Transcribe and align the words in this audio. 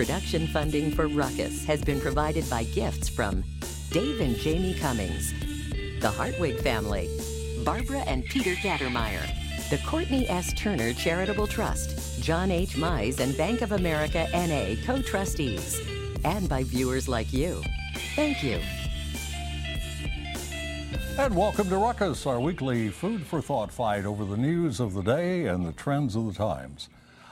Production 0.00 0.46
funding 0.46 0.90
for 0.90 1.08
Ruckus 1.08 1.62
has 1.66 1.82
been 1.82 2.00
provided 2.00 2.48
by 2.48 2.64
gifts 2.64 3.06
from 3.06 3.44
Dave 3.90 4.20
and 4.20 4.34
Jamie 4.34 4.72
Cummings, 4.72 5.34
the 6.00 6.10
Hartwig 6.10 6.58
family, 6.60 7.10
Barbara 7.66 7.98
and 8.06 8.24
Peter 8.24 8.54
Gattermeyer, 8.54 9.20
the 9.68 9.76
Courtney 9.86 10.26
S. 10.30 10.54
Turner 10.54 10.94
Charitable 10.94 11.46
Trust, 11.46 12.22
John 12.22 12.50
H. 12.50 12.76
Mize 12.76 13.20
and 13.20 13.36
Bank 13.36 13.60
of 13.60 13.72
America 13.72 14.26
NA 14.32 14.82
co 14.86 15.02
trustees, 15.02 15.78
and 16.24 16.48
by 16.48 16.62
viewers 16.62 17.06
like 17.06 17.30
you. 17.30 17.62
Thank 18.16 18.42
you. 18.42 18.58
And 21.18 21.36
welcome 21.36 21.68
to 21.68 21.76
Ruckus, 21.76 22.24
our 22.24 22.40
weekly 22.40 22.88
food 22.88 23.20
for 23.26 23.42
thought 23.42 23.70
fight 23.70 24.06
over 24.06 24.24
the 24.24 24.38
news 24.38 24.80
of 24.80 24.94
the 24.94 25.02
day 25.02 25.44
and 25.44 25.66
the 25.66 25.72
trends 25.72 26.16
of 26.16 26.24
the 26.24 26.32
times. 26.32 26.88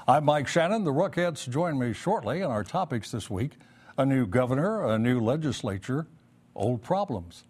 I'm 0.09 0.25
Mike 0.25 0.47
Shanin. 0.47 0.87
The 0.87 0.91
Ruckettes 0.91 1.47
join 1.51 1.79
me 1.79 1.93
shortly, 1.93 2.41
and 2.41 2.51
our 2.51 2.65
topics 2.65 3.11
this 3.11 3.29
week 3.29 3.59
a 3.99 4.07
new 4.07 4.27
governor, 4.27 4.87
a 4.87 4.99
new 4.99 5.21
legislature, 5.21 6.07
old 6.55 6.83
problems, 6.83 7.45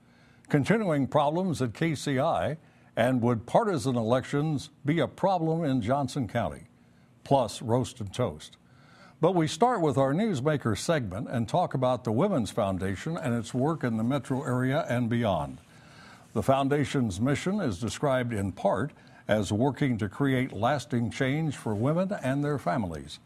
continuing 0.49 1.07
problems 1.07 1.63
at 1.63 1.73
KCI, 1.73 2.57
and 2.97 3.23
would 3.23 3.47
partisan 3.47 3.95
elections 3.95 4.71
be 4.85 4.99
a 4.99 5.07
problem 5.07 5.63
in 5.63 5.81
Johnson 5.81 6.27
County? 6.27 6.63
Plus, 7.23 7.63
roast 7.63 8.01
and 8.01 8.13
toast. 8.13 8.57
But 9.21 9.37
we 9.37 9.47
start 9.47 9.81
with 9.81 9.97
our 9.97 10.13
Newsmaker 10.13 10.77
segment 10.77 11.29
and 11.31 11.49
talk 11.49 11.75
about 11.75 12.03
the 12.03 12.11
Women's 12.11 12.51
Foundation 12.51 13.17
and 13.17 13.37
its 13.37 13.55
work 13.55 13.85
in 13.85 13.99
the 13.99 14.03
metro 14.03 14.43
area 14.43 14.85
and 14.89 15.09
beyond. 15.09 15.61
The 16.33 16.43
Foundation's 16.43 17.21
mission 17.21 17.61
is 17.61 17.79
described 17.79 18.33
in 18.33 18.51
part 18.51 18.91
as 19.29 19.53
working 19.53 19.99
to 19.99 20.09
create 20.09 20.55
lasting 20.55 21.11
change 21.11 21.55
for 21.55 21.75
women 21.75 22.11
and 22.23 22.43
their 22.43 22.59
families. 22.59 23.21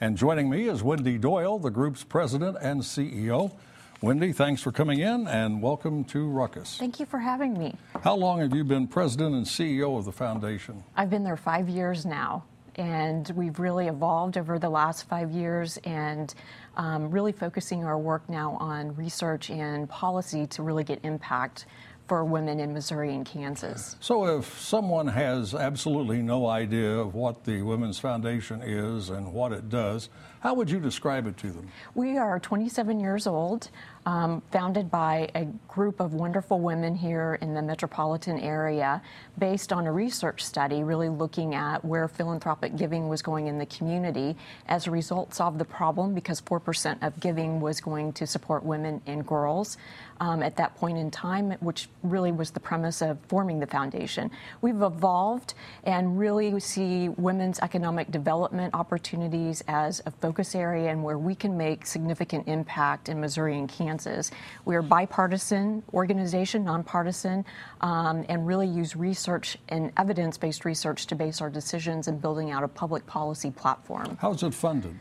And 0.00 0.18
joining 0.18 0.50
me 0.50 0.68
is 0.68 0.82
Wendy 0.82 1.16
Doyle, 1.16 1.60
the 1.60 1.70
group's 1.70 2.02
president 2.02 2.58
and 2.60 2.82
CEO. 2.82 3.56
Wendy, 4.02 4.32
thanks 4.32 4.60
for 4.60 4.72
coming 4.72 4.98
in 4.98 5.28
and 5.28 5.62
welcome 5.62 6.02
to 6.06 6.28
Ruckus. 6.28 6.76
Thank 6.76 6.98
you 6.98 7.06
for 7.06 7.20
having 7.20 7.56
me. 7.56 7.76
How 8.02 8.16
long 8.16 8.40
have 8.40 8.52
you 8.52 8.64
been 8.64 8.88
president 8.88 9.36
and 9.36 9.46
CEO 9.46 9.96
of 9.96 10.04
the 10.04 10.12
foundation? 10.12 10.82
I've 10.96 11.08
been 11.08 11.22
there 11.22 11.36
five 11.36 11.68
years 11.68 12.04
now, 12.04 12.44
and 12.74 13.30
we've 13.36 13.60
really 13.60 13.86
evolved 13.86 14.36
over 14.36 14.58
the 14.58 14.68
last 14.68 15.08
five 15.08 15.30
years 15.30 15.78
and 15.84 16.34
um, 16.76 17.12
really 17.12 17.32
focusing 17.32 17.84
our 17.84 17.96
work 17.96 18.28
now 18.28 18.56
on 18.58 18.94
research 18.96 19.48
and 19.50 19.88
policy 19.88 20.48
to 20.48 20.64
really 20.64 20.82
get 20.82 20.98
impact 21.04 21.66
for 22.06 22.24
women 22.24 22.60
in 22.60 22.72
Missouri 22.72 23.14
and 23.14 23.24
Kansas. 23.24 23.96
So, 24.00 24.38
if 24.38 24.58
someone 24.60 25.06
has 25.08 25.54
absolutely 25.54 26.22
no 26.22 26.46
idea 26.46 26.90
of 26.98 27.14
what 27.14 27.44
the 27.44 27.62
Women's 27.62 27.98
Foundation 27.98 28.60
is 28.62 29.10
and 29.10 29.32
what 29.32 29.52
it 29.52 29.68
does, 29.68 30.08
how 30.44 30.52
would 30.52 30.70
you 30.70 30.78
describe 30.78 31.26
it 31.26 31.38
to 31.38 31.50
them? 31.50 31.66
We 31.94 32.18
are 32.18 32.38
27 32.38 33.00
years 33.00 33.26
old, 33.26 33.70
um, 34.04 34.42
founded 34.52 34.90
by 34.90 35.30
a 35.34 35.46
group 35.68 36.00
of 36.00 36.12
wonderful 36.12 36.60
women 36.60 36.94
here 36.94 37.38
in 37.40 37.54
the 37.54 37.62
metropolitan 37.62 38.38
area, 38.38 39.00
based 39.38 39.72
on 39.72 39.86
a 39.86 39.92
research 39.92 40.44
study 40.44 40.84
really 40.84 41.08
looking 41.08 41.54
at 41.54 41.82
where 41.82 42.06
philanthropic 42.08 42.76
giving 42.76 43.08
was 43.08 43.22
going 43.22 43.46
in 43.46 43.56
the 43.56 43.64
community. 43.64 44.36
As 44.68 44.86
a 44.86 44.90
result, 44.90 45.32
solved 45.32 45.58
the 45.58 45.64
problem 45.64 46.12
because 46.12 46.42
4% 46.42 47.02
of 47.02 47.18
giving 47.20 47.58
was 47.58 47.80
going 47.80 48.12
to 48.12 48.26
support 48.26 48.64
women 48.64 49.00
and 49.06 49.26
girls 49.26 49.78
um, 50.20 50.42
at 50.42 50.56
that 50.56 50.76
point 50.76 50.98
in 50.98 51.10
time, 51.10 51.52
which 51.60 51.88
really 52.02 52.32
was 52.32 52.50
the 52.50 52.60
premise 52.60 53.00
of 53.00 53.18
forming 53.28 53.60
the 53.60 53.66
foundation. 53.66 54.30
We've 54.60 54.82
evolved 54.82 55.54
and 55.84 56.18
really 56.18 56.60
see 56.60 57.08
women's 57.08 57.60
economic 57.60 58.10
development 58.10 58.74
opportunities 58.74 59.64
as 59.68 60.02
a 60.04 60.10
focus 60.10 60.33
area 60.54 60.90
and 60.90 61.02
where 61.02 61.18
we 61.18 61.34
can 61.34 61.56
make 61.56 61.86
significant 61.86 62.48
impact 62.48 63.08
in 63.08 63.20
Missouri 63.20 63.58
and 63.58 63.68
Kansas. 63.68 64.30
We 64.64 64.74
are 64.74 64.80
a 64.80 64.82
bipartisan 64.82 65.82
organization, 65.92 66.64
nonpartisan, 66.64 67.44
um, 67.80 68.24
and 68.28 68.46
really 68.46 68.66
use 68.66 68.96
research 68.96 69.56
and 69.68 69.92
evidence-based 69.96 70.64
research 70.64 71.06
to 71.06 71.14
base 71.14 71.40
our 71.40 71.50
decisions 71.50 72.08
in 72.08 72.18
building 72.18 72.50
out 72.50 72.62
a 72.62 72.68
public 72.68 73.06
policy 73.06 73.50
platform. 73.50 74.18
How 74.20 74.32
is 74.32 74.42
it 74.42 74.54
funded? 74.54 74.94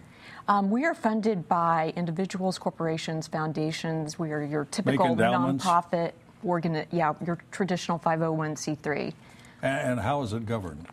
Um, 0.47 0.69
we 0.69 0.85
are 0.85 0.93
funded 0.93 1.47
by 1.47 1.93
individuals, 1.95 2.57
corporations, 2.59 3.27
foundations. 3.27 4.19
We 4.19 4.31
are 4.31 4.43
your 4.43 4.65
typical 4.65 5.15
nonprofit 5.15 6.11
organ, 6.43 6.85
yeah, 6.91 7.13
your 7.25 7.37
traditional 7.51 7.97
501c3. 7.99 9.13
And 9.61 9.99
how 9.99 10.21
is 10.21 10.33
it 10.33 10.45
governed? 10.45 10.87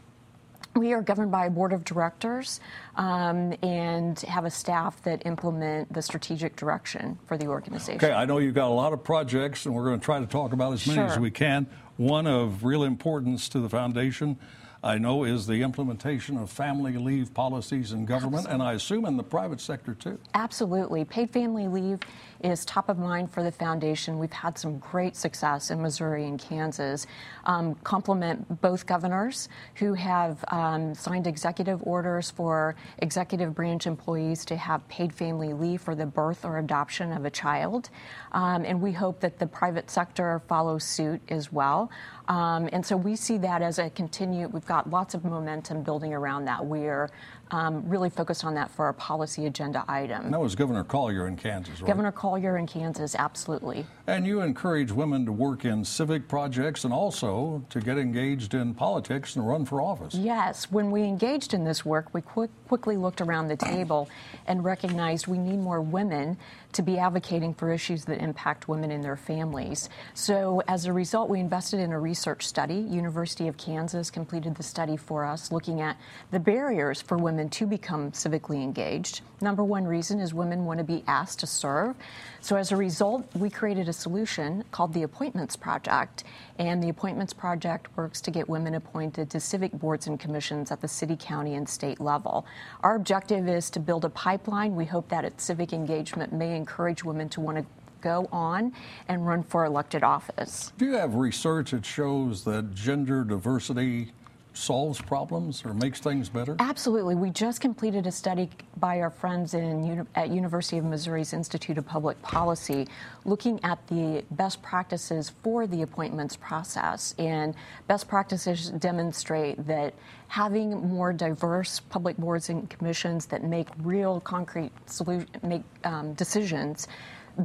We 0.76 0.92
are 0.92 1.02
governed 1.02 1.32
by 1.32 1.46
a 1.46 1.50
board 1.50 1.72
of 1.72 1.84
directors 1.84 2.60
um, 2.96 3.54
and 3.62 4.18
have 4.20 4.44
a 4.44 4.50
staff 4.50 5.02
that 5.02 5.26
implement 5.26 5.92
the 5.92 6.00
strategic 6.00 6.54
direction 6.54 7.18
for 7.26 7.36
the 7.36 7.48
organization. 7.48 7.96
Okay, 7.96 8.12
I 8.12 8.24
know 8.24 8.38
you've 8.38 8.54
got 8.54 8.68
a 8.68 8.74
lot 8.74 8.92
of 8.92 9.02
projects, 9.02 9.66
and 9.66 9.74
we're 9.74 9.84
going 9.84 9.98
to 9.98 10.04
try 10.04 10.20
to 10.20 10.26
talk 10.26 10.52
about 10.52 10.72
as 10.72 10.86
many 10.86 10.98
sure. 10.98 11.06
as 11.06 11.18
we 11.18 11.30
can. 11.30 11.66
One 11.96 12.26
of 12.26 12.62
real 12.64 12.84
importance 12.84 13.48
to 13.50 13.60
the 13.60 13.68
foundation 13.68 14.38
I 14.82 14.96
know 14.96 15.24
is 15.24 15.46
the 15.46 15.62
implementation 15.62 16.38
of 16.38 16.50
family 16.50 16.92
leave 16.92 17.34
policies 17.34 17.92
in 17.92 18.06
government, 18.06 18.46
Absolutely. 18.46 18.54
and 18.54 18.62
I 18.62 18.72
assume 18.72 19.04
in 19.04 19.16
the 19.16 19.22
private 19.22 19.60
sector 19.60 19.94
too. 19.94 20.18
Absolutely. 20.34 21.04
Paid 21.04 21.30
family 21.30 21.68
leave 21.68 21.98
is 22.42 22.64
top 22.64 22.88
of 22.88 22.98
mind 22.98 23.30
for 23.30 23.42
the 23.42 23.52
foundation. 23.52 24.18
We've 24.18 24.32
had 24.32 24.58
some 24.58 24.78
great 24.78 25.16
success 25.16 25.70
in 25.70 25.80
Missouri 25.80 26.26
and 26.26 26.38
Kansas. 26.38 27.06
Um, 27.44 27.74
compliment 27.76 28.60
both 28.60 28.86
governors 28.86 29.48
who 29.76 29.94
have 29.94 30.44
um, 30.48 30.94
signed 30.94 31.26
executive 31.26 31.80
orders 31.82 32.30
for 32.30 32.76
executive 32.98 33.54
branch 33.54 33.86
employees 33.86 34.44
to 34.46 34.56
have 34.56 34.86
paid 34.88 35.12
family 35.12 35.52
leave 35.52 35.80
for 35.80 35.94
the 35.94 36.06
birth 36.06 36.44
or 36.44 36.58
adoption 36.58 37.12
of 37.12 37.24
a 37.24 37.30
child. 37.30 37.90
Um, 38.32 38.64
and 38.64 38.80
we 38.80 38.92
hope 38.92 39.20
that 39.20 39.38
the 39.38 39.46
private 39.46 39.90
sector 39.90 40.40
follows 40.48 40.84
suit 40.84 41.20
as 41.28 41.52
well. 41.52 41.90
Um, 42.28 42.68
and 42.72 42.84
so 42.86 42.96
we 42.96 43.16
see 43.16 43.38
that 43.38 43.60
as 43.60 43.78
a 43.78 43.90
continued, 43.90 44.52
we've 44.52 44.66
got 44.66 44.88
lots 44.88 45.14
of 45.14 45.24
momentum 45.24 45.82
building 45.82 46.14
around 46.14 46.44
that. 46.44 46.64
We're 46.64 47.10
um, 47.50 47.88
really 47.88 48.10
focused 48.10 48.44
on 48.44 48.54
that 48.54 48.70
for 48.70 48.84
our 48.84 48.92
policy 48.92 49.46
agenda 49.46 49.84
item. 49.88 50.24
And 50.24 50.34
that 50.34 50.40
was 50.40 50.54
Governor 50.54 50.84
Colyer 50.84 51.26
in 51.26 51.36
Kansas, 51.36 51.80
right? 51.80 51.86
Governor 51.86 52.12
Colyer 52.12 52.56
in 52.56 52.66
Kansas, 52.66 53.14
absolutely. 53.14 53.86
And 54.06 54.26
you 54.26 54.40
encourage 54.42 54.92
women 54.92 55.26
to 55.26 55.32
work 55.32 55.64
in 55.64 55.84
civic 55.84 56.28
projects 56.28 56.84
and 56.84 56.92
also 56.92 57.64
to 57.70 57.80
get 57.80 57.98
engaged 57.98 58.54
in 58.54 58.74
politics 58.74 59.36
and 59.36 59.46
run 59.46 59.64
for 59.64 59.80
office. 59.80 60.14
Yes. 60.14 60.70
When 60.70 60.90
we 60.90 61.02
engaged 61.02 61.54
in 61.54 61.64
this 61.64 61.84
work, 61.84 62.12
we 62.12 62.22
quick, 62.22 62.50
quickly 62.68 62.96
looked 62.96 63.20
around 63.20 63.48
the 63.48 63.56
table 63.56 64.08
and 64.46 64.64
recognized 64.64 65.26
we 65.26 65.38
need 65.38 65.58
more 65.58 65.80
women 65.80 66.36
to 66.72 66.82
be 66.82 66.98
advocating 66.98 67.54
for 67.54 67.72
issues 67.72 68.04
that 68.04 68.20
impact 68.20 68.68
women 68.68 68.90
and 68.90 69.02
their 69.02 69.16
families. 69.16 69.88
So 70.14 70.62
as 70.68 70.86
a 70.86 70.92
result, 70.92 71.28
we 71.28 71.40
invested 71.40 71.80
in 71.80 71.92
a 71.92 71.98
research 71.98 72.46
study. 72.46 72.74
University 72.74 73.48
of 73.48 73.56
Kansas 73.56 74.10
completed 74.10 74.54
the 74.54 74.62
study 74.62 74.96
for 74.96 75.24
us, 75.24 75.50
looking 75.50 75.80
at 75.80 75.96
the 76.30 76.40
barriers 76.40 77.00
for 77.00 77.16
women 77.16 77.48
to 77.50 77.66
become 77.66 78.12
civically 78.12 78.62
engaged. 78.62 79.22
Number 79.40 79.64
one 79.64 79.86
reason 79.86 80.20
is 80.20 80.34
women 80.34 80.66
want 80.66 80.78
to 80.78 80.84
be 80.84 81.02
asked 81.06 81.40
to 81.40 81.46
serve. 81.46 81.96
So 82.40 82.56
as 82.56 82.72
a 82.72 82.76
result, 82.76 83.26
we 83.34 83.48
created 83.48 83.88
a 83.88 83.92
solution 83.92 84.64
called 84.70 84.92
the 84.92 85.02
Appointments 85.02 85.56
Project. 85.56 86.24
And 86.58 86.82
the 86.82 86.90
Appointments 86.90 87.32
Project 87.32 87.88
works 87.96 88.20
to 88.20 88.30
get 88.30 88.50
women 88.50 88.74
appointed 88.74 89.30
to 89.30 89.40
civic 89.40 89.72
boards 89.72 90.06
and 90.06 90.20
commissions 90.20 90.70
at 90.70 90.82
the 90.82 90.88
city, 90.88 91.16
county, 91.18 91.54
and 91.54 91.66
state 91.66 92.00
level. 92.00 92.44
Our 92.82 92.96
objective 92.96 93.48
is 93.48 93.70
to 93.70 93.80
build 93.80 94.04
a 94.04 94.10
pipeline. 94.10 94.76
We 94.76 94.84
hope 94.84 95.08
that 95.08 95.24
its 95.24 95.42
civic 95.42 95.72
engagement 95.72 96.34
may 96.34 96.54
encourage 96.60 97.02
women 97.02 97.28
to 97.30 97.40
want 97.40 97.58
to 97.58 97.64
go 98.00 98.28
on 98.32 98.72
and 99.08 99.26
run 99.26 99.42
for 99.42 99.64
elected 99.64 100.02
office. 100.02 100.72
Do 100.78 100.86
you 100.86 100.94
have 100.94 101.14
research 101.14 101.72
that 101.72 101.84
shows 101.84 102.44
that 102.44 102.74
gender 102.74 103.24
diversity 103.24 104.12
solves 104.52 105.00
problems 105.00 105.64
or 105.64 105.74
makes 105.74 106.00
things 106.00 106.28
better? 106.28 106.56
Absolutely. 106.58 107.14
We 107.14 107.30
just 107.30 107.60
completed 107.60 108.06
a 108.06 108.12
study 108.12 108.50
by 108.78 109.00
our 109.00 109.10
friends 109.10 109.54
in, 109.54 110.06
at 110.14 110.30
University 110.30 110.78
of 110.78 110.84
Missouri's 110.84 111.32
Institute 111.32 111.78
of 111.78 111.86
Public 111.86 112.20
Policy 112.22 112.88
looking 113.24 113.60
at 113.62 113.86
the 113.88 114.24
best 114.32 114.62
practices 114.62 115.32
for 115.42 115.66
the 115.66 115.82
appointments 115.82 116.36
process. 116.36 117.14
And 117.18 117.54
best 117.86 118.08
practices 118.08 118.70
demonstrate 118.70 119.66
that 119.66 119.94
having 120.28 120.88
more 120.88 121.12
diverse 121.12 121.80
public 121.80 122.16
boards 122.16 122.48
and 122.50 122.68
commissions 122.70 123.26
that 123.26 123.42
make 123.42 123.68
real 123.82 124.20
concrete 124.20 124.72
solution, 124.86 125.28
make 125.42 125.62
um, 125.84 126.14
decisions 126.14 126.88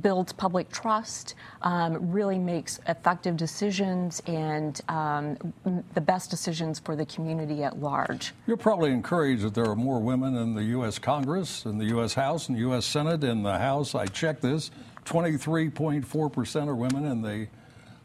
builds 0.01 0.33
public 0.33 0.69
trust, 0.69 1.35
um, 1.61 2.11
really 2.11 2.37
makes 2.37 2.79
effective 2.87 3.37
decisions 3.37 4.21
and 4.27 4.81
um, 4.89 5.37
the 5.93 6.01
best 6.01 6.29
decisions 6.29 6.79
for 6.79 6.95
the 6.95 7.05
community 7.05 7.63
at 7.63 7.79
large. 7.79 8.33
You're 8.47 8.57
probably 8.57 8.91
encouraged 8.91 9.43
that 9.43 9.53
there 9.53 9.65
are 9.65 9.75
more 9.75 9.99
women 9.99 10.35
in 10.37 10.53
the 10.53 10.63
U.S. 10.65 10.99
Congress, 10.99 11.65
in 11.65 11.77
the 11.77 11.85
U.S. 11.85 12.13
House, 12.13 12.49
and 12.49 12.57
U.S. 12.57 12.85
Senate. 12.85 13.23
In 13.23 13.43
the 13.43 13.57
House, 13.57 13.95
I 13.95 14.05
checked 14.07 14.41
this 14.41 14.71
23.4% 15.05 16.67
are 16.67 16.75
women, 16.75 17.05
in 17.05 17.21
the 17.21 17.47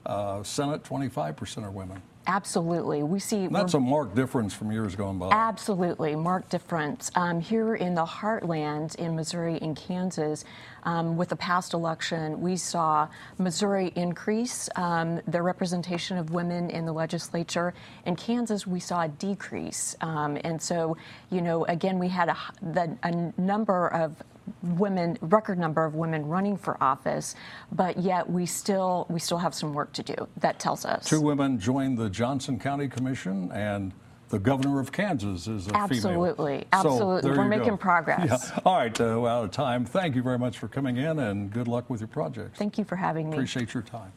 uh, 0.07 0.43
Senate, 0.43 0.83
25% 0.85 1.65
are 1.65 1.71
women. 1.71 2.03
Absolutely. 2.26 3.02
We 3.02 3.19
see 3.19 3.49
that's 3.49 3.75
a 3.75 3.81
marked 3.81 4.14
difference 4.14 4.52
from 4.55 4.70
years 4.70 4.94
going 4.94 5.19
by. 5.19 5.31
Absolutely, 5.31 6.14
marked 6.14 6.50
difference. 6.50 7.11
Um, 7.14 7.40
here 7.40 7.75
in 7.75 7.94
the 7.94 8.05
heartland 8.05 8.94
in 8.96 9.17
Missouri 9.17 9.58
and 9.62 9.75
Kansas, 9.75 10.44
um, 10.84 11.17
with 11.17 11.31
the 11.31 11.37
past 11.37 11.72
election, 11.72 12.40
we 12.40 12.56
saw 12.56 13.08
Missouri 13.38 13.93
increase 13.96 14.69
um, 14.76 15.20
the 15.26 15.40
representation 15.40 16.19
of 16.19 16.31
women 16.31 16.70
in 16.70 16.84
the 16.84 16.93
legislature. 16.93 17.75
In 18.05 18.17
Kansas, 18.17 18.67
we 18.67 18.81
saw 18.81 19.02
a 19.02 19.08
decrease. 19.08 19.96
Um, 20.00 20.38
and 20.44 20.61
so, 20.61 20.96
you 21.31 21.40
know, 21.40 21.64
again, 21.67 21.99
we 21.99 22.08
had 22.08 22.28
a, 22.28 22.37
the, 22.61 22.96
a 23.02 23.40
number 23.40 23.88
of 23.88 24.14
women 24.62 25.17
record 25.20 25.58
number 25.58 25.85
of 25.85 25.94
women 25.94 26.26
running 26.26 26.56
for 26.56 26.82
office 26.82 27.35
but 27.73 27.99
yet 27.99 28.29
we 28.29 28.47
still 28.47 29.06
we 29.08 29.19
still 29.19 29.38
have 29.38 29.55
some 29.55 29.73
work 29.73 29.93
to 29.93 30.02
do 30.02 30.14
that 30.37 30.58
tells 30.58 30.85
us 30.85 31.08
two 31.08 31.20
women 31.20 31.58
joined 31.58 31.99
the 31.99 32.11
Johnson 32.11 32.58
County 32.58 32.88
Commission 32.88 33.50
and 33.52 33.93
the 34.31 34.38
governor 34.38 34.79
of 34.79 34.93
Kansas 34.93 35.49
is 35.49 35.67
a 35.67 35.75
absolutely, 35.75 35.99
female. 35.99 36.25
Absolutely, 36.25 36.67
Absolutely. 36.73 37.31
we're 37.32 37.49
making 37.49 37.70
go. 37.70 37.76
progress. 37.76 38.52
Yeah. 38.55 38.61
All 38.64 38.76
right, 38.76 39.00
uh, 39.00 39.19
we're 39.20 39.29
out 39.29 39.44
of 39.44 39.50
time. 39.50 39.85
Thank 39.85 40.14
you 40.14 40.23
very 40.23 40.38
much 40.38 40.56
for 40.56 40.69
coming 40.69 40.99
in, 40.99 41.19
and 41.19 41.53
good 41.53 41.67
luck 41.67 41.91
with 41.91 42.00
your 42.00 42.06
projects. 42.06 42.56
Thank 42.56 42.79
you 42.79 42.85
for 42.85 42.94
having 42.94 43.29
me. 43.29 43.37
Appreciate 43.37 43.75
your 43.75 43.82
time. 43.82 44.12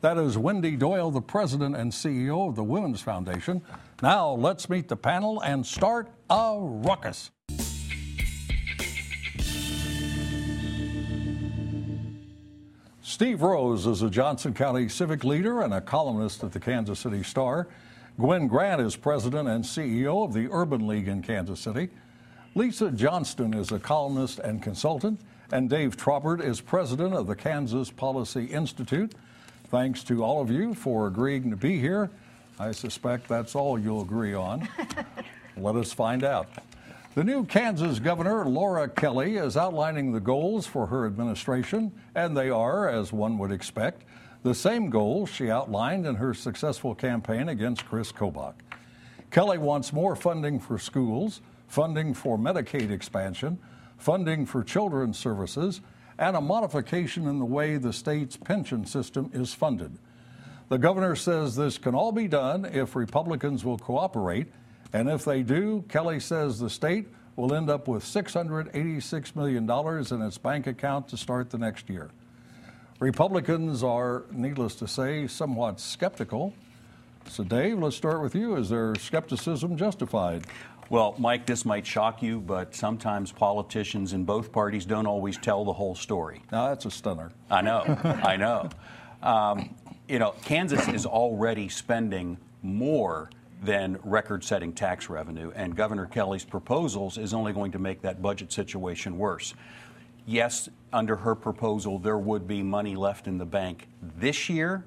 That 0.00 0.16
is 0.16 0.38
Wendy 0.38 0.76
Doyle, 0.76 1.10
the 1.10 1.20
president 1.20 1.76
and 1.76 1.92
CEO 1.92 2.48
of 2.48 2.56
the 2.56 2.64
Women's 2.64 3.00
Foundation. 3.00 3.62
Now 4.00 4.30
let's 4.30 4.70
meet 4.70 4.88
the 4.88 4.96
panel 4.96 5.40
and 5.40 5.66
start 5.66 6.08
a 6.30 6.56
ruckus. 6.56 7.30
Steve 13.08 13.40
Rose 13.40 13.86
is 13.86 14.02
a 14.02 14.10
Johnson 14.10 14.52
County 14.52 14.86
civic 14.86 15.24
leader 15.24 15.62
and 15.62 15.72
a 15.72 15.80
columnist 15.80 16.44
at 16.44 16.52
the 16.52 16.60
Kansas 16.60 16.98
City 16.98 17.22
Star. 17.22 17.66
Gwen 18.20 18.48
Grant 18.48 18.82
is 18.82 18.96
president 18.96 19.48
and 19.48 19.64
CEO 19.64 20.26
of 20.26 20.34
the 20.34 20.46
Urban 20.52 20.86
League 20.86 21.08
in 21.08 21.22
Kansas 21.22 21.58
City. 21.58 21.88
Lisa 22.54 22.90
Johnston 22.90 23.54
is 23.54 23.72
a 23.72 23.78
columnist 23.78 24.40
and 24.40 24.62
consultant, 24.62 25.22
and 25.50 25.70
Dave 25.70 25.96
Trabert 25.96 26.44
is 26.44 26.60
president 26.60 27.14
of 27.14 27.26
the 27.26 27.34
Kansas 27.34 27.90
Policy 27.90 28.44
Institute. 28.44 29.14
Thanks 29.68 30.04
to 30.04 30.22
all 30.22 30.42
of 30.42 30.50
you 30.50 30.74
for 30.74 31.06
agreeing 31.06 31.48
to 31.48 31.56
be 31.56 31.80
here. 31.80 32.10
I 32.58 32.72
suspect 32.72 33.26
that's 33.26 33.54
all 33.54 33.78
you'll 33.78 34.02
agree 34.02 34.34
on. 34.34 34.68
Let 35.56 35.76
us 35.76 35.94
find 35.94 36.24
out. 36.24 36.48
The 37.18 37.24
new 37.24 37.44
Kansas 37.44 37.98
Governor, 37.98 38.44
Laura 38.44 38.88
Kelly, 38.88 39.38
is 39.38 39.56
outlining 39.56 40.12
the 40.12 40.20
goals 40.20 40.68
for 40.68 40.86
her 40.86 41.04
administration, 41.04 41.90
and 42.14 42.36
they 42.36 42.48
are, 42.48 42.88
as 42.88 43.12
one 43.12 43.38
would 43.38 43.50
expect, 43.50 44.04
the 44.44 44.54
same 44.54 44.88
goals 44.88 45.28
she 45.28 45.50
outlined 45.50 46.06
in 46.06 46.14
her 46.14 46.32
successful 46.32 46.94
campaign 46.94 47.48
against 47.48 47.84
Chris 47.86 48.12
Kobach. 48.12 48.54
Kelly 49.32 49.58
wants 49.58 49.92
more 49.92 50.14
funding 50.14 50.60
for 50.60 50.78
schools, 50.78 51.40
funding 51.66 52.14
for 52.14 52.38
Medicaid 52.38 52.92
expansion, 52.92 53.58
funding 53.96 54.46
for 54.46 54.62
children's 54.62 55.18
services, 55.18 55.80
and 56.20 56.36
a 56.36 56.40
modification 56.40 57.26
in 57.26 57.40
the 57.40 57.44
way 57.44 57.78
the 57.78 57.92
state's 57.92 58.36
pension 58.36 58.86
system 58.86 59.28
is 59.34 59.52
funded. 59.52 59.98
The 60.68 60.78
governor 60.78 61.16
says 61.16 61.56
this 61.56 61.78
can 61.78 61.96
all 61.96 62.12
be 62.12 62.28
done 62.28 62.64
if 62.64 62.94
Republicans 62.94 63.64
will 63.64 63.76
cooperate 63.76 64.52
and 64.92 65.08
if 65.08 65.24
they 65.24 65.42
do, 65.42 65.84
Kelly 65.88 66.20
says 66.20 66.58
the 66.58 66.70
state 66.70 67.08
will 67.36 67.54
end 67.54 67.70
up 67.70 67.86
with 67.86 68.02
$686 68.02 69.36
million 69.36 69.70
in 70.10 70.26
its 70.26 70.38
bank 70.38 70.66
account 70.66 71.08
to 71.08 71.16
start 71.16 71.50
the 71.50 71.58
next 71.58 71.88
year. 71.88 72.10
Republicans 72.98 73.84
are, 73.84 74.24
needless 74.32 74.74
to 74.74 74.88
say, 74.88 75.28
somewhat 75.28 75.78
skeptical. 75.78 76.52
So, 77.28 77.44
Dave, 77.44 77.78
let's 77.78 77.94
start 77.94 78.22
with 78.22 78.34
you. 78.34 78.56
Is 78.56 78.70
their 78.70 78.94
skepticism 78.96 79.76
justified? 79.76 80.46
Well, 80.90 81.14
Mike, 81.18 81.46
this 81.46 81.64
might 81.64 81.86
shock 81.86 82.22
you, 82.22 82.40
but 82.40 82.74
sometimes 82.74 83.30
politicians 83.30 84.14
in 84.14 84.24
both 84.24 84.50
parties 84.50 84.84
don't 84.86 85.06
always 85.06 85.36
tell 85.36 85.64
the 85.64 85.72
whole 85.72 85.94
story. 85.94 86.42
Now, 86.50 86.70
that's 86.70 86.86
a 86.86 86.90
stunner. 86.90 87.30
I 87.50 87.60
know, 87.60 87.82
I 88.24 88.36
know. 88.36 88.68
Um, 89.22 89.76
you 90.08 90.18
know, 90.18 90.34
Kansas 90.44 90.88
is 90.88 91.04
already 91.04 91.68
spending 91.68 92.38
more 92.62 93.30
than 93.62 93.98
record 94.04 94.44
setting 94.44 94.72
tax 94.72 95.08
revenue. 95.08 95.50
And 95.54 95.74
Governor 95.74 96.06
Kelly's 96.06 96.44
proposals 96.44 97.18
is 97.18 97.34
only 97.34 97.52
going 97.52 97.72
to 97.72 97.78
make 97.78 98.02
that 98.02 98.22
budget 98.22 98.52
situation 98.52 99.18
worse. 99.18 99.54
Yes, 100.26 100.68
under 100.92 101.16
her 101.16 101.34
proposal, 101.34 101.98
there 101.98 102.18
would 102.18 102.46
be 102.46 102.62
money 102.62 102.94
left 102.94 103.26
in 103.26 103.38
the 103.38 103.46
bank 103.46 103.88
this 104.18 104.48
year. 104.48 104.84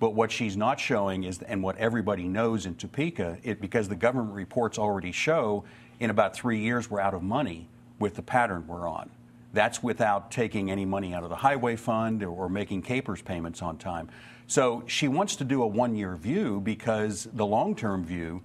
But 0.00 0.14
what 0.14 0.30
she's 0.30 0.56
not 0.56 0.80
showing 0.80 1.24
is, 1.24 1.40
and 1.42 1.62
what 1.62 1.76
everybody 1.78 2.24
knows 2.24 2.66
in 2.66 2.74
Topeka, 2.74 3.38
it, 3.42 3.60
because 3.60 3.88
the 3.88 3.96
government 3.96 4.34
reports 4.34 4.78
already 4.78 5.12
show 5.12 5.64
in 6.00 6.10
about 6.10 6.34
three 6.34 6.58
years 6.58 6.90
we're 6.90 7.00
out 7.00 7.14
of 7.14 7.22
money 7.22 7.68
with 7.98 8.14
the 8.14 8.22
pattern 8.22 8.66
we're 8.66 8.88
on. 8.88 9.10
That's 9.52 9.82
without 9.82 10.30
taking 10.32 10.70
any 10.70 10.84
money 10.84 11.14
out 11.14 11.22
of 11.22 11.30
the 11.30 11.36
highway 11.36 11.76
fund 11.76 12.22
or, 12.22 12.30
or 12.30 12.48
making 12.48 12.82
KPERS 12.82 13.24
payments 13.24 13.62
on 13.62 13.78
time. 13.78 14.10
So 14.46 14.84
she 14.86 15.08
wants 15.08 15.36
to 15.36 15.44
do 15.44 15.62
a 15.62 15.66
one 15.66 15.96
year 15.96 16.16
view 16.16 16.60
because 16.60 17.28
the 17.32 17.46
long 17.46 17.74
term 17.74 18.04
view 18.04 18.42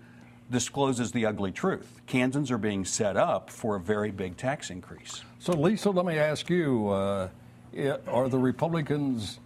discloses 0.52 1.12
the 1.12 1.26
ugly 1.26 1.52
truth. 1.52 2.02
Kansans 2.08 2.50
are 2.52 2.58
being 2.58 2.86
set 2.86 3.18
up 3.18 3.50
for 3.50 3.76
a 3.76 3.80
very 3.80 4.12
big 4.12 4.36
tax 4.36 4.70
increase. 4.70 5.22
So, 5.40 5.54
Lisa, 5.54 5.92
let 5.92 6.06
me 6.06 6.18
ask 6.18 6.50
you 6.50 6.90
uh, 6.90 7.30
are 8.08 8.30
the 8.30 8.38
Republicans' 8.38 9.40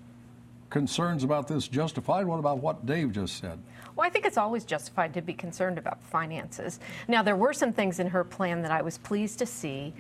concerns 0.70 1.24
about 1.24 1.48
this 1.48 1.68
justified? 1.68 2.26
What 2.26 2.40
about 2.40 2.60
what 2.60 2.86
Dave 2.86 3.12
just 3.12 3.38
said? 3.38 3.60
Well, 3.96 4.08
I 4.08 4.10
think 4.10 4.26
it's 4.26 4.38
always 4.38 4.66
justified 4.66 5.14
to 5.14 5.22
be 5.22 5.34
concerned 5.34 5.78
about 5.78 6.02
finances. 6.02 6.80
Now, 7.08 7.22
there 7.22 7.36
were 7.36 7.54
some 7.54 7.74
things 7.74 8.00
in 8.00 8.08
her 8.08 8.24
plan 8.24 8.62
that 8.64 8.72
I 8.72 8.82
was 8.82 8.98
pleased 8.98 9.40
to 9.40 9.46
see. 9.46 9.94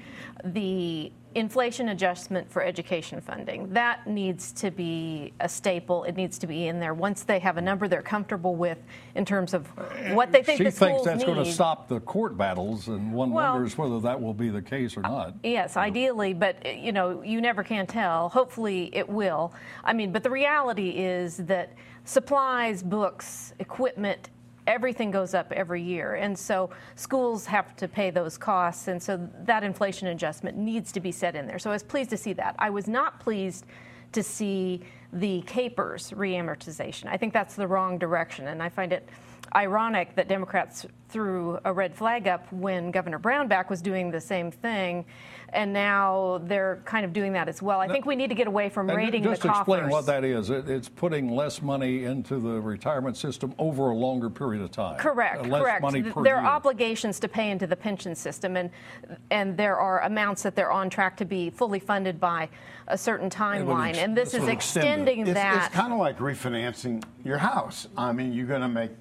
The 0.44 1.12
inflation 1.36 1.90
adjustment 1.90 2.50
for 2.52 2.64
education 2.64 3.19
funding, 3.21 3.71
that 3.73 4.06
needs 4.06 4.52
to 4.52 4.71
be 4.71 5.33
a 5.40 5.50
staple. 5.50 6.04
It 6.04 6.16
needs 6.16 6.38
to 6.40 6.47
be 6.47 6.68
in 6.68 6.80
there. 6.80 6.94
Once 6.94 7.23
they 7.23 7.40
have 7.40 7.57
a 7.57 7.62
number 7.62 7.88
they're 7.88 8.02
comfortable 8.02 8.56
with 8.56 8.78
in 9.16 9.26
terms 9.26 9.54
of 9.54 9.68
what 10.12 10.31
they 10.31 10.44
think 10.44 10.57
she 10.57 10.66
the 10.66 10.71
thinks 10.71 11.04
that's 11.04 11.19
need. 11.19 11.26
going 11.26 11.44
to 11.44 11.52
stop 11.52 11.88
the 11.88 12.00
court 12.02 12.38
battles, 12.38 12.88
and 12.88 13.12
one 13.12 13.31
well, 13.31 13.54
wonders 13.54 13.78
whether 13.78 14.00
that 14.02 14.19
will 14.19 14.33
be 14.33 14.50
the 14.50 14.62
case 14.62 14.95
or 14.95 15.02
not. 15.02 15.33
Yes, 15.44 15.78
ideally, 15.78 16.33
but 16.33 16.57
eh, 16.64 16.73
you 16.73 16.92
know, 16.92 17.21
you 17.21 17.42
never 17.42 17.64
can 17.64 17.88
tell. 17.88 18.30
Hopefully, 18.30 18.90
it 18.94 19.07
will. 19.07 19.54
I 19.83 19.94
mean, 19.94 20.12
but 20.12 20.23
the 20.23 20.30
reality 20.30 20.90
is 20.90 21.38
that 21.38 21.73
supplies, 22.06 22.83
books, 22.83 23.54
equipment, 23.60 24.30
everything 24.68 25.12
goes 25.12 25.33
up 25.33 25.52
every 25.52 25.81
year. 25.81 26.16
And 26.16 26.38
so 26.38 26.69
schools 26.95 27.45
have 27.45 27.76
to 27.78 27.88
pay 27.88 28.10
those 28.10 28.38
costs. 28.38 28.88
And 28.88 29.02
so 29.02 29.30
that 29.44 29.64
inflation 29.64 30.07
adjustment 30.07 30.57
needs 30.57 30.92
to 30.94 31.00
be 31.00 31.12
set 31.12 31.36
in 31.36 31.48
there. 31.48 31.60
So 31.60 31.69
I 31.69 31.74
was 31.74 31.83
pleased 31.83 32.10
to 32.12 32.18
see 32.18 32.33
that. 32.33 32.56
I 32.60 32.69
was 32.69 32.88
not 32.88 33.19
pleased 33.19 33.66
to 34.14 34.24
see 34.24 34.81
the 35.12 35.42
KPERS 35.44 36.14
reamortization. 36.14 37.07
I 37.07 37.18
think 37.18 37.33
that's 37.33 37.56
the 37.56 37.68
wrong 37.68 37.98
direction. 37.98 38.48
And 38.48 38.62
I 38.62 38.69
find 38.69 38.94
it 38.94 39.07
ironic 39.56 40.16
that 40.16 40.28
Democrats 40.28 40.86
threw 41.10 41.60
a 41.66 41.74
red 41.74 41.94
flag 41.94 42.28
up 42.28 42.52
when 42.52 42.92
Governor 42.92 43.19
Brownback 43.19 43.69
was 43.69 43.81
doing 43.81 44.10
the 44.10 44.22
same 44.22 44.50
thing, 44.50 45.06
and 45.54 45.72
now 45.72 46.42
they're 46.45 46.81
kind 46.86 47.06
of 47.06 47.14
doing 47.14 47.33
that 47.33 47.48
as 47.48 47.62
well. 47.62 47.80
I 47.80 47.88
think 47.88 48.06
we 48.06 48.16
need 48.16 48.30
to 48.30 48.36
get 48.36 48.48
away 48.48 48.69
from 48.69 48.90
raiding 48.90 49.22
the 49.22 49.30
coffers. 49.30 49.44
Just 49.44 49.57
explain 49.60 49.90
what 49.90 50.06
that 50.07 50.24
is. 50.24 50.50
It, 50.50 50.69
it's 50.69 50.90
putting 50.90 51.30
less 51.30 51.62
money 51.62 52.06
into 52.06 52.40
the 52.40 52.60
retirement 52.60 53.16
system 53.16 53.54
over 53.60 53.92
a 53.92 53.95
longer 53.95 54.30
period 54.30 54.62
of 54.64 54.72
time. 54.72 54.98
Correct. 54.98 55.45
Uh, 55.45 55.60
correct. 55.60 56.24
there 56.24 56.38
are 56.38 56.45
obligations 56.45 57.19
to 57.19 57.28
pay 57.28 57.52
into 57.52 57.68
the 57.68 57.76
pension 57.76 58.16
system, 58.16 58.57
and 58.57 58.69
and 59.31 59.56
there 59.56 59.78
are 59.78 60.02
amounts 60.02 60.44
that 60.44 60.56
they're 60.56 60.72
on 60.72 60.90
track 60.90 61.16
to 61.18 61.26
be 61.26 61.50
fully 61.50 61.80
funded 61.80 62.19
by 62.19 62.50
a 62.88 62.98
certain 62.98 63.30
timeline, 63.30 63.90
ex- 63.90 63.98
and 64.00 64.18
this 64.18 64.33
is 64.33 64.48
extending 64.48 65.26
that. 65.33 65.56
It's, 65.56 65.66
it's 65.68 65.76
kind 65.76 65.94
of 65.94 66.00
like 66.00 66.18
refinancing 66.18 67.04
your 67.24 67.38
house. 67.38 67.88
I 67.95 68.12
mean, 68.12 68.33
you're 68.33 68.48
going 68.48 68.62
to 68.62 68.68
make 68.68 68.92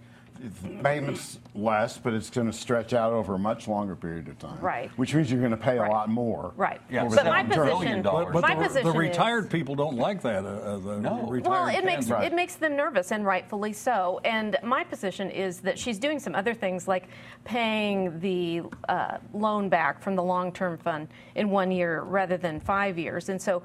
payments 0.83 1.39
less, 1.55 1.99
but 1.99 2.13
it's 2.15 2.31
going 2.31 2.47
to 2.47 2.53
stretch 2.53 2.93
out 2.93 3.13
over 3.13 3.35
a 3.35 3.39
much 3.39 3.69
longer 3.69 3.95
period 3.95 4.29
of 4.29 4.39
time. 4.39 4.59
Right. 4.61 4.91
Which 4.97 5.15
means 5.15 5.31
you're 5.31 5.41
going 5.41 5.53
to 5.53 5.57
pay 5.57 5.79
right. 5.79 5.89
a 5.89 5.93
lot 5.93 6.09
more. 6.09 6.53
Right. 6.57 6.81
Yeah. 6.91 7.09
But 7.09 7.27
my 7.27 7.45
position, 7.45 8.03
but, 8.03 8.33
but 8.33 8.43
my 8.43 8.55
the, 8.55 8.63
position 8.63 8.93
the 8.93 8.99
retired 8.99 9.45
is, 9.45 9.51
people 9.51 9.75
don't 9.75 9.97
like 9.97 10.23
that. 10.23 10.45
Uh, 10.45 10.49
uh 10.49 10.79
the 10.79 11.01
no. 11.01 11.41
well, 11.45 11.67
it 11.67 11.85
makes 11.85 12.09
right. 12.09 12.25
it 12.25 12.35
makes 12.35 12.57
them 12.57 12.77
nervous, 12.77 13.13
and 13.13 13.25
rightfully 13.25 13.73
so. 13.73 14.21
And 14.25 14.57
my 14.63 14.85
position 14.85 15.31
is 15.31 15.61
that 15.61 15.79
she's 15.79 15.99
doing 15.99 16.19
some 16.19 16.35
other 16.35 16.55
things 16.55 16.89
like 16.89 17.09
paying 17.45 18.19
the 18.21 18.63
uh, 18.89 19.19
loan 19.33 19.69
back 19.69 20.03
from 20.03 20.17
the 20.17 20.23
long-term 20.23 20.79
fund 20.79 21.09
in 21.35 21.51
one 21.51 21.71
year 21.71 22.03
rather 22.03 22.37
than 22.37 22.61
five 22.61 22.99
years, 22.99 23.29
and 23.29 23.41
so 23.41 23.63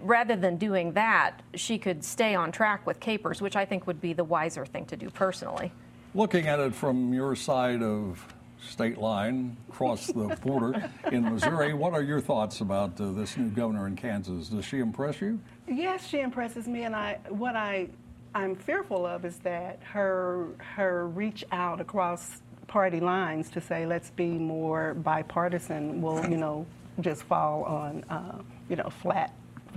rather 0.00 0.36
than 0.36 0.56
doing 0.56 0.92
that, 0.92 1.40
she 1.54 1.78
could 1.78 2.04
stay 2.04 2.34
on 2.34 2.52
track 2.52 2.86
with 2.86 3.00
KPERS, 3.00 3.40
which 3.40 3.56
I 3.56 3.64
think 3.64 3.86
would 3.86 4.00
be 4.00 4.12
the 4.12 4.24
wiser 4.24 4.66
thing 4.66 4.84
to 4.86 4.96
do 4.96 5.10
personally. 5.10 5.72
Looking 6.16 6.46
at 6.46 6.60
it 6.60 6.74
from 6.76 7.12
your 7.12 7.34
side 7.34 7.82
of 7.82 8.24
state 8.64 8.98
line, 8.98 9.56
across 9.68 10.06
the 10.06 10.38
border 10.42 10.90
in 11.10 11.24
Missouri, 11.24 11.74
what 11.74 11.92
are 11.92 12.02
your 12.02 12.20
thoughts 12.20 12.60
about 12.60 13.00
uh, 13.00 13.10
this 13.10 13.36
new 13.36 13.50
governor 13.50 13.88
in 13.88 13.96
Kansas? 13.96 14.48
Does 14.48 14.64
she 14.64 14.78
impress 14.78 15.20
you? 15.20 15.40
Yes, 15.66 16.06
she 16.06 16.20
impresses 16.20 16.68
me, 16.68 16.84
and 16.84 16.94
I 16.94 17.18
what 17.30 17.56
I 17.56 17.88
I'm 18.32 18.54
fearful 18.54 19.04
of 19.06 19.24
is 19.24 19.38
that 19.38 19.80
her 19.82 20.46
her 20.58 21.08
reach 21.08 21.44
out 21.50 21.80
across 21.80 22.42
party 22.68 23.00
lines 23.00 23.50
to 23.50 23.60
say 23.60 23.84
let's 23.84 24.10
be 24.10 24.26
more 24.26 24.94
bipartisan 24.94 26.00
will 26.00 26.24
you 26.30 26.36
know 26.36 26.64
just 27.00 27.24
fall 27.24 27.64
on 27.64 28.04
uh, 28.08 28.38
you 28.68 28.76
know 28.76 28.88
flat 28.88 29.32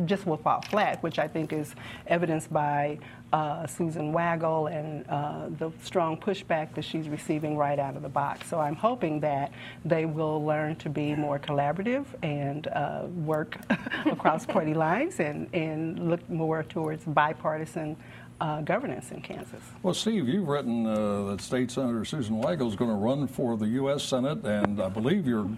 just 0.06 0.26
will 0.26 0.38
fall 0.38 0.62
flat, 0.62 1.02
which 1.04 1.20
I 1.20 1.28
think 1.28 1.54
is 1.54 1.74
evidenced 2.08 2.52
by 2.52 3.00
uh, 3.34 3.68
Susan 3.68 4.14
Wagle 4.14 4.68
and 4.68 5.06
uh, 5.10 5.48
the 5.58 5.72
strong 5.84 6.18
pushback 6.18 6.74
that 6.76 6.84
she's 6.84 7.10
receiving 7.10 7.58
right 7.58 7.78
out 7.80 7.96
of 7.96 8.02
the 8.02 8.10
box. 8.10 8.48
So 8.48 8.60
I'm 8.60 8.76
hoping 8.76 9.20
that 9.22 9.52
they 9.84 10.06
will 10.06 10.44
learn 10.46 10.76
to 10.78 10.90
be 10.90 11.16
more 11.16 11.40
collaborative 11.40 12.06
and 12.24 12.68
uh, 12.68 13.08
work 13.26 13.58
across 14.06 14.46
party 14.46 14.74
lines 14.74 15.20
and, 15.20 15.54
and 15.54 16.10
look 16.10 16.28
more 16.30 16.64
towards 16.64 17.04
bipartisan 17.04 17.98
uh, 18.40 18.62
governance 18.62 19.12
in 19.12 19.22
Kansas. 19.22 19.62
Well, 19.82 19.96
Steve, 19.96 20.28
you've 20.30 20.48
written 20.48 20.86
uh, 20.86 21.24
that 21.32 21.42
State 21.42 21.72
Senator 21.72 22.06
Susan 22.06 22.38
Wagle 22.38 22.68
is 22.70 22.76
going 22.76 22.92
to 22.92 22.96
run 22.96 23.28
for 23.28 23.58
the 23.58 23.68
U.S. 23.70 24.04
Senate, 24.04 24.44
and 24.46 24.82
I 24.82 24.90
believe 24.90 25.28
you're 25.28 25.50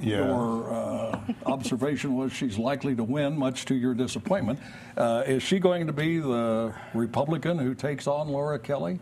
Yeah. 0.00 0.26
your 0.26 0.72
uh, 0.72 1.20
observation 1.62 2.16
was 2.16 2.32
she's 2.32 2.58
likely 2.58 2.96
to 2.96 3.04
win, 3.04 3.38
much 3.38 3.64
to 3.66 3.74
your 3.76 3.94
disappointment. 3.94 4.58
Uh, 4.96 5.22
is 5.24 5.44
she 5.44 5.60
going 5.60 5.86
to 5.86 5.92
be 5.92 6.18
the 6.18 6.74
Republican 6.92 7.56
who 7.56 7.72
takes 7.72 8.08
on 8.08 8.26
Laura 8.26 8.58
Kelly? 8.58 8.98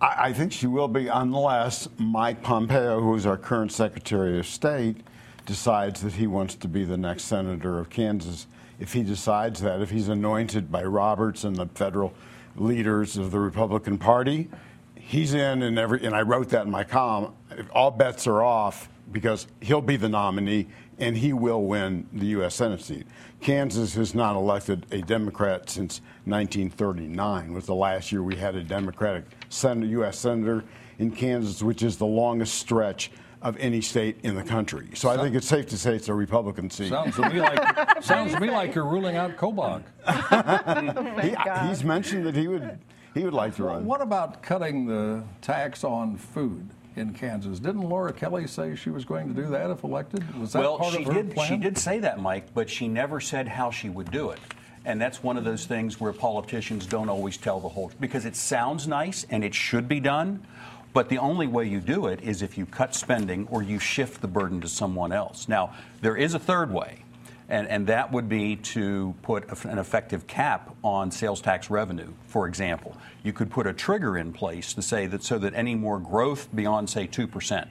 I, 0.00 0.28
I 0.28 0.32
think 0.32 0.52
she 0.52 0.68
will 0.68 0.86
be, 0.86 1.08
unless 1.08 1.88
Mike 1.98 2.44
Pompeo, 2.44 3.00
who 3.00 3.16
is 3.16 3.26
our 3.26 3.36
current 3.36 3.72
Secretary 3.72 4.38
of 4.38 4.46
State, 4.46 4.98
decides 5.46 6.00
that 6.02 6.12
he 6.12 6.28
wants 6.28 6.54
to 6.54 6.68
be 6.68 6.84
the 6.84 6.96
next 6.96 7.24
senator 7.24 7.80
of 7.80 7.90
Kansas. 7.90 8.46
If 8.78 8.92
he 8.92 9.02
decides 9.02 9.60
that, 9.62 9.80
if 9.80 9.90
he's 9.90 10.08
anointed 10.08 10.70
by 10.70 10.84
Roberts 10.84 11.42
and 11.42 11.56
the 11.56 11.66
federal 11.66 12.14
leaders 12.54 13.16
of 13.16 13.32
the 13.32 13.40
Republican 13.40 13.98
Party, 13.98 14.48
he's 14.94 15.34
in, 15.34 15.62
and 15.62 15.76
every. 15.76 16.06
And 16.06 16.14
I 16.14 16.22
wrote 16.22 16.50
that 16.50 16.66
in 16.66 16.70
my 16.70 16.84
column. 16.84 17.34
All 17.72 17.90
bets 17.90 18.28
are 18.28 18.44
off 18.44 18.88
because 19.12 19.46
he'll 19.60 19.80
be 19.80 19.96
the 19.96 20.08
nominee 20.08 20.66
and 20.98 21.16
he 21.16 21.32
will 21.32 21.62
win 21.62 22.06
the 22.12 22.26
U.S. 22.26 22.54
Senate 22.54 22.82
seat. 22.82 23.06
Kansas 23.40 23.94
has 23.94 24.14
not 24.14 24.36
elected 24.36 24.86
a 24.90 25.00
Democrat 25.00 25.70
since 25.70 26.00
1939. 26.26 27.54
Was 27.54 27.66
the 27.66 27.74
last 27.74 28.12
year 28.12 28.22
we 28.22 28.36
had 28.36 28.54
a 28.54 28.62
Democratic 28.62 29.24
senator, 29.48 29.86
U.S. 29.86 30.18
senator 30.18 30.64
in 30.98 31.10
Kansas, 31.10 31.62
which 31.62 31.82
is 31.82 31.96
the 31.96 32.06
longest 32.06 32.54
stretch 32.54 33.10
of 33.42 33.56
any 33.56 33.80
state 33.80 34.18
in 34.22 34.34
the 34.34 34.42
country. 34.42 34.90
So 34.94 35.08
I 35.08 35.16
think 35.16 35.34
it's 35.34 35.48
safe 35.48 35.66
to 35.68 35.78
say 35.78 35.94
it's 35.94 36.08
a 36.08 36.14
Republican 36.14 36.68
seat. 36.68 36.90
Sounds 36.90 37.16
to 37.16 37.28
me 37.30 37.40
like 37.40 38.02
sounds 38.02 38.34
to 38.34 38.40
me 38.40 38.50
like 38.50 38.74
you're 38.74 38.84
ruling 38.84 39.16
out 39.16 39.36
Kobach. 39.36 39.82
He, 41.22 41.68
he's 41.68 41.82
mentioned 41.82 42.26
that 42.26 42.36
he 42.36 42.48
would 42.48 42.78
he 43.14 43.24
would 43.24 43.32
like 43.32 43.56
to 43.56 43.64
run. 43.64 43.86
What 43.86 44.02
about 44.02 44.42
cutting 44.42 44.86
the 44.86 45.24
tax 45.40 45.84
on 45.84 46.16
food 46.16 46.68
in 46.96 47.14
Kansas? 47.14 47.58
Didn't 47.58 47.82
Laura 47.82 48.12
Kelly 48.12 48.46
say 48.46 48.74
she 48.74 48.90
was 48.90 49.04
going 49.04 49.28
to 49.28 49.34
do 49.34 49.48
that 49.48 49.70
if 49.70 49.84
elected? 49.84 50.38
Was 50.38 50.52
that 50.52 50.60
well, 50.60 50.78
part 50.78 50.94
she 50.94 51.02
of 51.02 51.06
her 51.08 51.22
did. 51.22 51.34
plan? 51.34 51.48
She 51.48 51.56
did 51.56 51.78
say 51.78 51.98
that, 52.00 52.20
Mike, 52.20 52.52
but 52.54 52.68
she 52.68 52.88
never 52.88 53.20
said 53.20 53.48
how 53.48 53.70
she 53.70 53.88
would 53.88 54.10
do 54.10 54.30
it. 54.30 54.40
And 54.84 55.00
that's 55.00 55.22
one 55.22 55.36
of 55.36 55.44
those 55.44 55.66
things 55.66 56.00
where 56.00 56.12
politicians 56.12 56.86
don't 56.86 57.08
always 57.08 57.36
tell 57.36 57.60
the 57.60 57.68
whole 57.68 57.92
because 58.00 58.24
it 58.24 58.34
sounds 58.34 58.88
nice 58.88 59.26
and 59.28 59.44
it 59.44 59.54
should 59.54 59.88
be 59.88 60.00
done, 60.00 60.44
but 60.92 61.08
the 61.08 61.18
only 61.18 61.46
way 61.46 61.66
you 61.66 61.80
do 61.80 62.06
it 62.06 62.22
is 62.22 62.42
if 62.42 62.56
you 62.56 62.66
cut 62.66 62.94
spending 62.94 63.46
or 63.50 63.62
you 63.62 63.78
shift 63.78 64.20
the 64.22 64.28
burden 64.28 64.60
to 64.62 64.68
someone 64.68 65.12
else. 65.12 65.48
Now, 65.48 65.74
there 66.00 66.16
is 66.16 66.34
a 66.34 66.38
third 66.38 66.72
way. 66.72 67.04
And, 67.50 67.66
and 67.68 67.86
that 67.88 68.12
would 68.12 68.28
be 68.28 68.56
to 68.56 69.14
put 69.22 69.64
an 69.64 69.78
effective 69.78 70.26
cap 70.28 70.74
on 70.84 71.10
sales 71.10 71.40
tax 71.40 71.68
revenue, 71.68 72.12
for 72.26 72.46
example. 72.46 72.96
You 73.24 73.32
could 73.32 73.50
put 73.50 73.66
a 73.66 73.72
trigger 73.72 74.16
in 74.16 74.32
place 74.32 74.72
to 74.74 74.82
say 74.82 75.06
that 75.06 75.24
so 75.24 75.36
that 75.38 75.52
any 75.54 75.74
more 75.74 75.98
growth 75.98 76.48
beyond, 76.54 76.88
say, 76.88 77.08
2% 77.08 77.66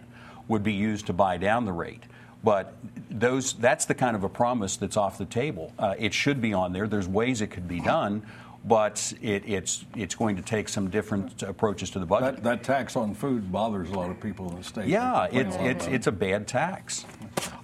would 0.49 0.63
be 0.63 0.73
used 0.73 1.05
to 1.07 1.13
buy 1.13 1.37
down 1.37 1.63
the 1.63 1.71
rate. 1.71 2.03
But 2.43 2.75
those, 3.09 3.53
that's 3.53 3.85
the 3.85 3.95
kind 3.95 4.15
of 4.15 4.23
a 4.23 4.29
promise 4.29 4.77
that's 4.77 4.97
off 4.97 5.17
the 5.17 5.25
table. 5.25 5.73
Uh, 5.79 5.95
it 5.97 6.13
should 6.13 6.41
be 6.41 6.53
on 6.53 6.73
there. 6.73 6.87
There's 6.87 7.07
ways 7.07 7.41
it 7.41 7.47
could 7.47 7.67
be 7.67 7.79
done, 7.79 8.25
but 8.65 9.13
it, 9.21 9.43
it's, 9.47 9.85
it's 9.95 10.15
going 10.15 10.35
to 10.35 10.41
take 10.41 10.69
some 10.69 10.89
different 10.89 11.41
approaches 11.43 11.89
to 11.91 11.99
the 11.99 12.05
budget. 12.05 12.35
that, 12.35 12.43
that 12.43 12.63
tax 12.63 12.95
on 12.95 13.13
food 13.13 13.51
bothers 13.51 13.89
a 13.89 13.93
lot 13.93 14.09
of 14.09 14.19
people 14.19 14.49
in 14.49 14.57
the 14.57 14.63
state. 14.63 14.87
yeah, 14.87 15.27
it's 15.31 15.55
it's, 15.59 15.87
it's 15.87 16.07
a 16.07 16.11
bad 16.11 16.47
tax. 16.47 17.05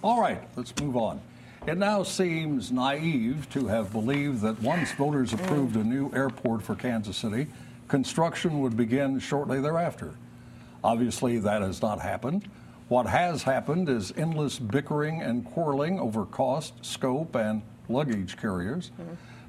All 0.04 0.22
right, 0.22 0.42
let's 0.56 0.74
move 0.82 0.98
on. 0.98 1.22
It 1.68 1.80
now 1.80 2.04
seems 2.04 2.72
naive 2.72 3.50
to 3.50 3.66
have 3.66 3.92
believed 3.92 4.42
that 4.42 4.62
once 4.62 4.92
voters 4.92 5.34
approved 5.34 5.76
a 5.76 5.84
new 5.84 6.12
airport 6.14 6.62
for 6.62 6.76
Kansas 6.76 7.18
City, 7.18 7.48
construction 7.88 8.60
would 8.62 8.78
begin 8.78 9.18
shortly 9.18 9.60
thereafter. 9.60 10.14
Obviously, 10.84 11.40
that 11.40 11.64
has 11.64 11.82
not 11.82 12.00
happened. 12.00 12.48
What 12.88 13.08
has 13.08 13.42
happened 13.42 13.90
is 13.90 14.14
endless 14.16 14.60
bickering 14.60 15.24
and 15.24 15.44
quarreling 15.44 16.00
over 16.00 16.26
cost, 16.26 16.74
scope, 16.86 17.34
and 17.34 17.64
luggage 17.90 18.38
carriers. 18.38 18.92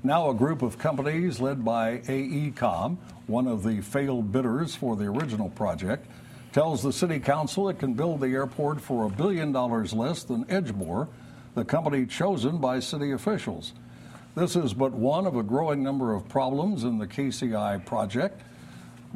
Now, 0.02 0.30
a 0.30 0.34
group 0.34 0.62
of 0.62 0.78
companies 0.78 1.38
led 1.38 1.66
by 1.66 1.98
AECOM, 1.98 2.96
one 3.26 3.46
of 3.46 3.62
the 3.62 3.82
failed 3.82 4.32
bidders 4.32 4.74
for 4.74 4.96
the 4.96 5.04
original 5.04 5.50
project, 5.50 6.06
tells 6.54 6.82
the 6.82 6.94
city 6.94 7.20
council 7.20 7.68
it 7.68 7.78
can 7.78 7.92
build 7.92 8.22
the 8.22 8.28
airport 8.28 8.80
for 8.80 9.04
a 9.04 9.10
billion 9.10 9.52
dollars 9.52 9.92
less 9.92 10.22
than 10.22 10.46
Edgemoor, 10.46 11.08
the 11.56 11.64
company 11.64 12.04
chosen 12.04 12.58
by 12.58 12.78
city 12.78 13.12
officials. 13.12 13.72
This 14.34 14.56
is 14.56 14.74
but 14.74 14.92
one 14.92 15.26
of 15.26 15.36
a 15.36 15.42
growing 15.42 15.82
number 15.82 16.14
of 16.14 16.28
problems 16.28 16.84
in 16.84 16.98
the 16.98 17.06
KCI 17.06 17.84
project. 17.86 18.42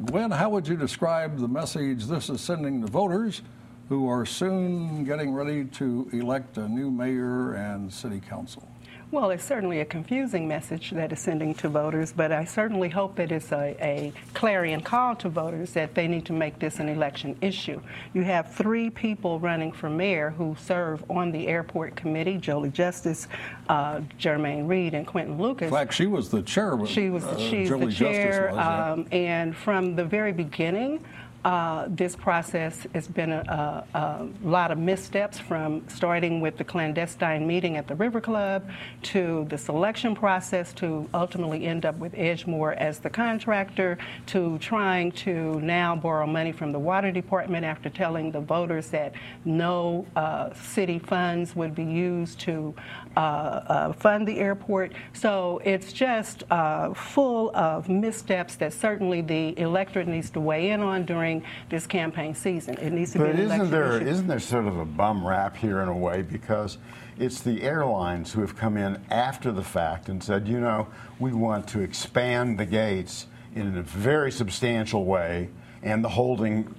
Gwen, 0.05 0.31
how 0.31 0.49
would 0.49 0.67
you 0.67 0.75
describe 0.75 1.37
the 1.37 1.47
message 1.47 2.05
this 2.05 2.31
is 2.31 2.41
sending 2.41 2.81
to 2.81 2.87
voters 2.87 3.43
who 3.89 4.09
are 4.09 4.25
soon 4.25 5.03
getting 5.03 5.31
ready 5.31 5.65
to 5.65 6.09
elect 6.11 6.57
a 6.57 6.67
new 6.67 6.89
mayor 6.89 7.53
and 7.53 7.93
city 7.93 8.19
council? 8.19 8.67
Well, 9.11 9.31
it's 9.31 9.43
certainly 9.43 9.81
a 9.81 9.85
confusing 9.85 10.47
message 10.47 10.91
that 10.91 11.11
is 11.11 11.19
sending 11.19 11.53
to 11.55 11.67
voters, 11.67 12.13
but 12.13 12.31
I 12.31 12.45
certainly 12.45 12.87
hope 12.87 13.17
that 13.17 13.29
it's 13.29 13.51
a, 13.51 13.75
a, 13.81 14.13
clarion 14.33 14.79
call 14.79 15.17
to 15.17 15.27
voters 15.27 15.73
that 15.73 15.93
they 15.93 16.07
need 16.07 16.25
to 16.27 16.33
make 16.33 16.59
this 16.59 16.79
an 16.79 16.87
election 16.87 17.35
issue. 17.41 17.81
You 18.13 18.21
have 18.21 18.53
three 18.53 18.89
people 18.89 19.37
running 19.37 19.73
for 19.73 19.89
mayor 19.89 20.29
who 20.29 20.55
serve 20.57 21.03
on 21.09 21.29
the 21.33 21.49
airport 21.49 21.97
committee 21.97 22.37
Jolie 22.37 22.69
Justus, 22.69 23.27
uh, 23.67 23.99
Jermaine 24.17 24.69
Reed, 24.69 24.93
and 24.93 25.05
Quinton 25.05 25.37
Lucas. 25.37 25.67
In 25.67 25.73
fact, 25.73 25.93
she 25.93 26.07
was 26.07 26.29
the 26.29 26.41
chair. 26.41 26.79
She 26.85 27.09
was 27.09 27.25
uh, 27.25 27.37
she's 27.37 27.67
Julie 27.67 27.87
the 27.87 27.91
chair, 27.91 28.47
was, 28.51 28.55
yeah. 28.55 28.91
um, 28.93 29.07
and 29.11 29.53
from 29.53 29.93
the 29.97 30.05
very 30.05 30.31
beginning, 30.31 31.03
uh, 31.43 31.87
this 31.89 32.15
process 32.15 32.85
has 32.93 33.07
been 33.07 33.31
a, 33.31 33.85
a, 33.93 33.97
a 33.97 34.27
lot 34.47 34.71
of 34.71 34.77
missteps 34.77 35.39
from 35.39 35.87
starting 35.87 36.39
with 36.39 36.57
the 36.57 36.63
clandestine 36.63 37.47
meeting 37.47 37.77
at 37.77 37.87
the 37.87 37.95
River 37.95 38.21
Club 38.21 38.69
to 39.01 39.45
the 39.49 39.57
selection 39.57 40.15
process 40.15 40.71
to 40.73 41.09
ultimately 41.13 41.65
end 41.65 41.85
up 41.85 41.95
with 41.97 42.13
Edgemoor 42.13 42.75
as 42.77 42.99
the 42.99 43.09
contractor 43.09 43.97
to 44.27 44.57
trying 44.59 45.11
to 45.11 45.59
now 45.61 45.95
borrow 45.95 46.27
money 46.27 46.51
from 46.51 46.71
the 46.71 46.79
water 46.79 47.11
department 47.11 47.65
after 47.65 47.89
telling 47.89 48.31
the 48.31 48.39
voters 48.39 48.89
that 48.89 49.13
no 49.43 50.05
uh, 50.15 50.53
city 50.53 50.99
funds 50.99 51.55
would 51.55 51.73
be 51.73 51.83
used 51.83 52.39
to 52.39 52.73
fund 53.15 54.27
the 54.27 54.39
airport. 54.39 54.93
So 55.13 55.61
it's 55.63 55.93
just 55.93 56.43
uh, 56.51 56.93
full 56.93 57.55
of 57.55 57.89
missteps 57.89 58.55
that 58.55 58.73
certainly 58.73 59.21
the 59.21 59.57
electorate 59.59 60.07
needs 60.07 60.29
to 60.31 60.39
weigh 60.39 60.71
in 60.71 60.81
on 60.81 61.05
during 61.05 61.43
this 61.69 61.87
campaign 61.87 62.33
season. 62.33 62.77
It 62.77 62.91
needs 62.91 63.11
to 63.13 63.19
But 63.19 63.35
be 63.35 63.41
an 63.41 63.51
isn't 63.51 63.71
there 63.71 63.97
issue. 63.97 64.07
isn't 64.07 64.27
there 64.27 64.39
sort 64.39 64.67
of 64.67 64.77
a 64.77 64.85
bum 64.85 65.25
rap 65.25 65.55
here 65.55 65.81
in 65.81 65.87
a 65.87 65.97
way 65.97 66.21
because 66.21 66.77
it's 67.19 67.41
the 67.41 67.61
airlines 67.61 68.31
who 68.33 68.41
have 68.41 68.55
come 68.55 68.77
in 68.77 68.99
after 69.09 69.51
the 69.51 69.63
fact 69.63 70.09
and 70.09 70.23
said, 70.23 70.47
you 70.47 70.59
know, 70.59 70.87
we 71.19 71.33
want 71.33 71.67
to 71.69 71.81
expand 71.81 72.57
the 72.57 72.65
gates 72.65 73.27
in 73.53 73.77
a 73.77 73.81
very 73.81 74.31
substantial 74.31 75.05
way 75.05 75.49
and 75.83 76.03
the 76.03 76.09
holding 76.09 76.73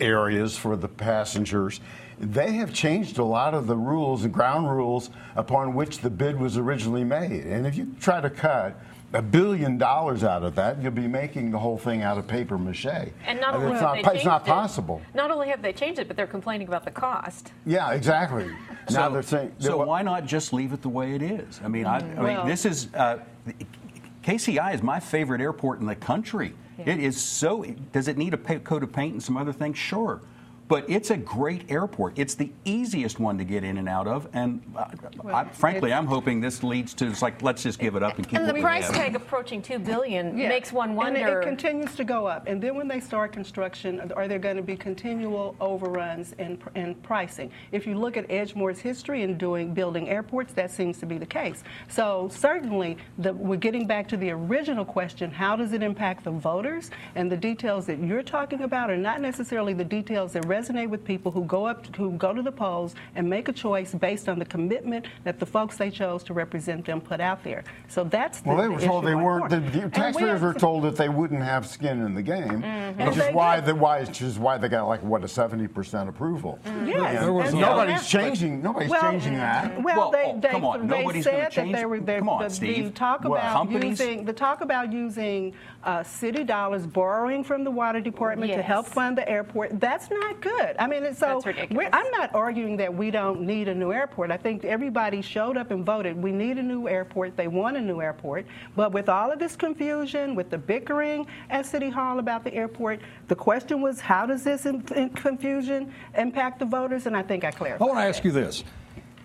areas 0.00 0.56
for 0.56 0.76
the 0.76 0.88
passengers. 0.88 1.80
They 2.18 2.52
have 2.52 2.72
changed 2.72 3.18
a 3.18 3.24
lot 3.24 3.54
of 3.54 3.66
the 3.66 3.76
rules 3.76 4.24
and 4.24 4.32
ground 4.32 4.70
rules 4.70 5.10
upon 5.36 5.74
which 5.74 5.98
the 5.98 6.10
bid 6.10 6.38
was 6.38 6.56
originally 6.56 7.04
made. 7.04 7.44
And 7.44 7.66
if 7.66 7.76
you 7.76 7.94
try 8.00 8.20
to 8.20 8.30
cut 8.30 8.80
a 9.12 9.22
billion 9.22 9.78
dollars 9.78 10.24
out 10.24 10.42
of 10.42 10.56
that, 10.56 10.82
you'll 10.82 10.90
be 10.90 11.06
making 11.06 11.50
the 11.52 11.58
whole 11.58 11.78
thing 11.78 12.02
out 12.02 12.18
of 12.18 12.26
paper 12.26 12.58
mache. 12.58 12.86
And 13.26 13.40
not 13.40 13.54
only 13.54 13.72
it's 13.72 13.80
have 13.80 13.82
not, 13.82 13.92
they 13.94 14.00
it's 14.00 14.08
changed 14.08 14.26
not 14.26 14.42
it, 14.42 14.50
possible. 14.50 15.00
Not 15.14 15.30
only 15.30 15.48
have 15.48 15.62
they 15.62 15.72
changed 15.72 16.00
it, 16.00 16.08
but 16.08 16.16
they're 16.16 16.26
complaining 16.26 16.66
about 16.66 16.84
the 16.84 16.90
cost. 16.90 17.52
Yeah, 17.64 17.92
exactly. 17.92 18.46
now 18.90 19.08
so, 19.08 19.12
they're 19.12 19.22
saying. 19.22 19.54
so 19.60 19.84
why 19.84 20.02
not 20.02 20.26
just 20.26 20.52
leave 20.52 20.72
it 20.72 20.82
the 20.82 20.88
way 20.88 21.14
it 21.14 21.22
is? 21.22 21.60
I 21.64 21.68
mean, 21.68 21.86
I, 21.86 21.98
I 21.98 22.36
mean, 22.36 22.46
this 22.46 22.64
is 22.64 22.88
uh, 22.94 23.18
KCI 24.24 24.74
is 24.74 24.82
my 24.82 24.98
favorite 24.98 25.40
airport 25.40 25.80
in 25.80 25.86
the 25.86 25.94
country. 25.94 26.54
It 26.78 26.98
is 26.98 27.20
so. 27.20 27.64
Does 27.92 28.08
it 28.08 28.16
need 28.18 28.34
a 28.34 28.36
coat 28.36 28.82
of 28.82 28.92
paint 28.92 29.12
and 29.12 29.22
some 29.22 29.36
other 29.36 29.52
things? 29.52 29.78
Sure, 29.78 30.20
but 30.68 30.88
it's 30.88 31.10
a 31.10 31.16
great 31.16 31.70
airport. 31.70 32.18
It's 32.18 32.34
the 32.34 32.50
easiest 32.64 33.20
one 33.20 33.36
to 33.38 33.44
get 33.44 33.64
in 33.64 33.76
and 33.76 33.88
out 33.88 34.06
of, 34.06 34.28
and 34.32 34.62
uh, 34.76 34.86
I, 35.32 35.44
frankly, 35.44 35.92
I'm 35.92 36.06
hoping 36.06 36.40
this 36.40 36.62
leads 36.62 36.94
to 36.94 37.06
it's 37.08 37.22
like 37.22 37.42
let's 37.42 37.62
just 37.62 37.78
give 37.78 37.96
it 37.96 38.02
up 38.02 38.16
and 38.16 38.26
keep. 38.26 38.38
And 38.38 38.46
what 38.46 38.54
the 38.54 38.54
we 38.54 38.62
price 38.62 38.86
have. 38.86 38.94
tag 38.94 39.14
approaching 39.16 39.60
two 39.60 39.78
billion 39.78 40.36
Yeah. 40.38 40.48
makes 40.48 40.72
one 40.72 40.90
And 40.90 40.96
wonder. 40.96 41.40
it, 41.40 41.42
it 41.42 41.46
continues 41.46 41.94
to 41.96 42.04
go 42.04 42.26
up. 42.26 42.46
And 42.46 42.62
then 42.62 42.74
when 42.76 42.88
they 42.88 43.00
start 43.00 43.32
construction, 43.32 44.12
are 44.16 44.26
there 44.26 44.38
going 44.38 44.56
to 44.56 44.62
be 44.62 44.76
continual 44.76 45.54
overruns 45.60 46.32
in, 46.38 46.58
in 46.74 46.94
pricing? 46.96 47.50
If 47.72 47.86
you 47.86 47.98
look 47.98 48.16
at 48.16 48.26
Edgemoor's 48.28 48.78
history 48.80 49.22
in 49.22 49.36
doing 49.36 49.74
building 49.74 50.08
airports, 50.08 50.52
that 50.54 50.70
seems 50.70 50.98
to 50.98 51.06
be 51.06 51.18
the 51.18 51.26
case. 51.26 51.62
So 51.88 52.28
certainly, 52.32 52.96
the, 53.18 53.32
we're 53.34 53.56
getting 53.56 53.86
back 53.86 54.08
to 54.08 54.16
the 54.16 54.30
original 54.30 54.84
question: 54.84 55.30
How 55.30 55.56
does 55.56 55.72
it 55.72 55.82
impact 55.82 56.24
the 56.24 56.30
voters? 56.30 56.90
And 57.14 57.30
the 57.30 57.36
details 57.36 57.86
that 57.86 57.98
you're 57.98 58.22
talking 58.22 58.62
about 58.62 58.90
are 58.90 58.96
not 58.96 59.20
necessarily 59.20 59.74
the 59.74 59.84
details 59.84 60.32
that 60.32 60.44
resonate 60.54 60.88
with 60.88 61.04
people 61.04 61.30
who 61.32 61.44
go 61.44 61.66
up, 61.66 61.94
who 61.96 62.12
go 62.12 62.32
to 62.32 62.42
the 62.42 62.52
polls 62.52 62.94
and 63.16 63.28
make 63.28 63.48
a 63.48 63.52
choice 63.52 63.94
based 63.94 64.28
on 64.28 64.38
the 64.38 64.44
commitment 64.44 65.06
that 65.24 65.38
the 65.38 65.46
folks 65.46 65.76
they 65.76 65.90
chose 65.90 66.22
to 66.24 66.32
represent 66.34 66.84
them 66.84 67.00
put 67.00 67.20
out 67.20 67.42
there. 67.42 67.64
So 67.88 68.04
that's 68.04 68.40
the 68.40 68.48
Well, 68.50 68.58
they 68.62 68.68
were 68.68 68.80
the 68.80 68.86
told 68.86 69.04
they 69.04 69.14
weren't. 69.14 69.50
The, 69.50 69.60
the 69.60 69.82
And 69.82 69.84
we 69.84 69.90
taxpayers 69.90 70.40
were 70.40 70.54
told 70.54 70.84
that 70.84 70.96
they 70.96 71.08
wouldn't 71.08 71.42
have 71.42 71.66
skin 71.66 72.00
in 72.06 72.14
the 72.14 72.22
game, 72.22 72.56
which 72.62 72.64
And 72.64 73.16
is 73.16 73.34
why 73.34 73.56
did. 73.56 73.66
the 73.66 73.74
why 73.74 74.00
which 74.04 74.22
is 74.22 74.38
why 74.38 74.58
they 74.58 74.68
got 74.68 74.86
like 74.86 75.02
what 75.02 75.24
a 75.24 75.28
seventy 75.28 75.66
percent 75.68 76.08
approval. 76.08 76.58
Yes, 76.64 77.22
And 77.22 77.34
was 77.34 77.50
and 77.50 77.60
nobody's 77.60 77.94
that's- 77.94 78.10
changing. 78.10 78.62
Nobody's 78.62 78.90
Well, 78.90 79.02
changing 79.10 79.34
that. 79.34 79.82
Well, 79.82 79.96
Well, 79.96 80.10
they, 80.10 80.24
oh, 80.26 80.40
they, 80.40 80.48
come 80.48 80.64
on, 80.64 80.86
they 80.86 80.98
nobody's 81.00 81.24
said 81.24 81.52
that 81.52 81.72
they 81.72 81.84
were 81.86 82.00
they, 82.00 82.18
come 82.18 82.28
on, 82.28 82.42
the, 82.48 82.58
the 82.60 82.90
talk 82.90 83.24
Well, 83.24 83.34
about 83.34 83.52
companies- 83.52 83.98
using 84.00 84.24
the 84.24 84.32
talk 84.32 84.60
about 84.60 84.92
using 84.92 85.52
uh, 85.84 86.02
city 86.02 86.44
dollars 86.44 86.86
borrowing 86.86 87.42
from 87.44 87.64
the 87.64 87.70
water 87.70 88.00
department 88.00 88.52
to 88.52 88.62
help 88.62 88.86
fund 88.86 89.16
the 89.18 89.28
airport. 89.28 89.78
That's 89.80 90.10
not 90.10 90.40
good. 90.44 90.76
I 90.78 90.86
mean, 90.86 91.04
and 91.04 91.16
so 91.16 91.26
That's 91.26 91.46
ridiculous. 91.46 91.88
I'm 91.92 92.10
not 92.10 92.34
arguing 92.34 92.76
that 92.76 92.94
we 92.94 93.10
don't 93.10 93.40
need 93.40 93.68
a 93.68 93.74
new 93.74 93.92
airport. 93.92 94.30
I 94.30 94.36
think 94.36 94.64
everybody 94.64 95.22
showed 95.22 95.56
up 95.56 95.70
and 95.70 95.84
voted. 95.84 96.16
We 96.16 96.30
need 96.30 96.58
a 96.58 96.62
new 96.62 96.86
airport. 96.86 97.36
They 97.36 97.48
want 97.48 97.76
a 97.76 97.80
new 97.80 98.00
airport. 98.00 98.46
But 98.76 98.92
with 98.92 99.08
all 99.08 99.32
of 99.32 99.38
this 99.38 99.56
confusion, 99.56 100.34
with 100.34 100.50
the 100.50 100.58
bickering 100.58 101.26
at 101.50 101.66
City 101.66 101.88
Hall 101.90 102.18
about 102.18 102.44
the 102.44 102.54
airport, 102.54 103.00
the 103.28 103.34
question 103.34 103.80
was, 103.80 104.00
how 104.00 104.26
does 104.26 104.44
this 104.44 104.66
in, 104.66 104.84
in 104.94 105.08
confusion 105.10 105.92
impact 106.16 106.58
the 106.58 106.66
voters? 106.66 107.06
And 107.06 107.16
I 107.16 107.22
think 107.22 107.44
I 107.44 107.50
clarified. 107.50 107.84
I 107.84 107.88
want 107.88 107.98
to 107.98 108.08
ask 108.08 108.22
you 108.24 108.30
this 108.30 108.62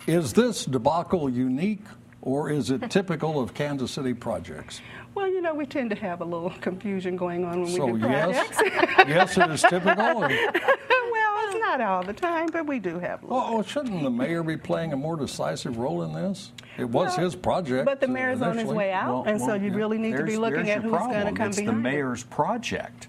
Is 0.06 0.32
this 0.32 0.64
debacle 0.64 1.28
unique 1.28 1.84
or 2.22 2.50
is 2.50 2.70
it 2.70 2.90
typical 2.90 3.40
of 3.40 3.54
Kansas 3.54 3.90
City 3.90 4.14
projects? 4.14 4.80
Well, 5.14 5.26
you 5.28 5.40
know, 5.40 5.54
we 5.54 5.66
tend 5.66 5.90
to 5.90 5.96
have 5.96 6.20
a 6.20 6.24
little 6.24 6.50
confusion 6.60 7.16
going 7.16 7.44
on 7.44 7.62
when 7.62 7.72
we 7.92 8.00
do 8.00 8.06
yes, 8.08 8.46
projects. 8.46 8.98
yes, 9.08 9.38
it 9.38 9.50
is 9.50 9.62
typical. 9.62 10.20
well, 10.20 10.30
it's 10.30 11.60
not 11.60 11.80
all 11.80 12.02
the 12.02 12.12
time, 12.12 12.48
but 12.52 12.66
we 12.66 12.78
do 12.78 12.98
have 12.98 13.22
a 13.22 13.26
little. 13.26 13.42
Oh, 13.42 13.62
shouldn't 13.62 14.02
the 14.02 14.10
mayor 14.10 14.42
be 14.42 14.56
playing 14.56 14.92
a 14.92 14.96
more 14.96 15.16
decisive 15.16 15.78
role 15.78 16.02
in 16.02 16.12
this? 16.12 16.52
It 16.78 16.84
was 16.84 17.16
Well, 17.16 17.24
his 17.24 17.34
project. 17.34 17.84
But 17.84 18.00
the 18.00 18.08
mayor's 18.08 18.40
on 18.40 18.56
his 18.56 18.68
way 18.68 18.92
out, 18.92 19.26
and 19.26 19.40
so 19.40 19.54
you 19.54 19.72
really 19.72 19.98
need 19.98 20.16
to 20.16 20.24
be 20.24 20.36
looking 20.36 20.70
at 20.70 20.82
who's 20.82 20.92
going 20.92 21.26
to 21.26 21.32
come 21.32 21.48
it's 21.48 21.58
behind 21.58 21.76
the 21.76 21.88
it. 21.88 21.92
mayor's 21.92 22.22
project. 22.24 23.08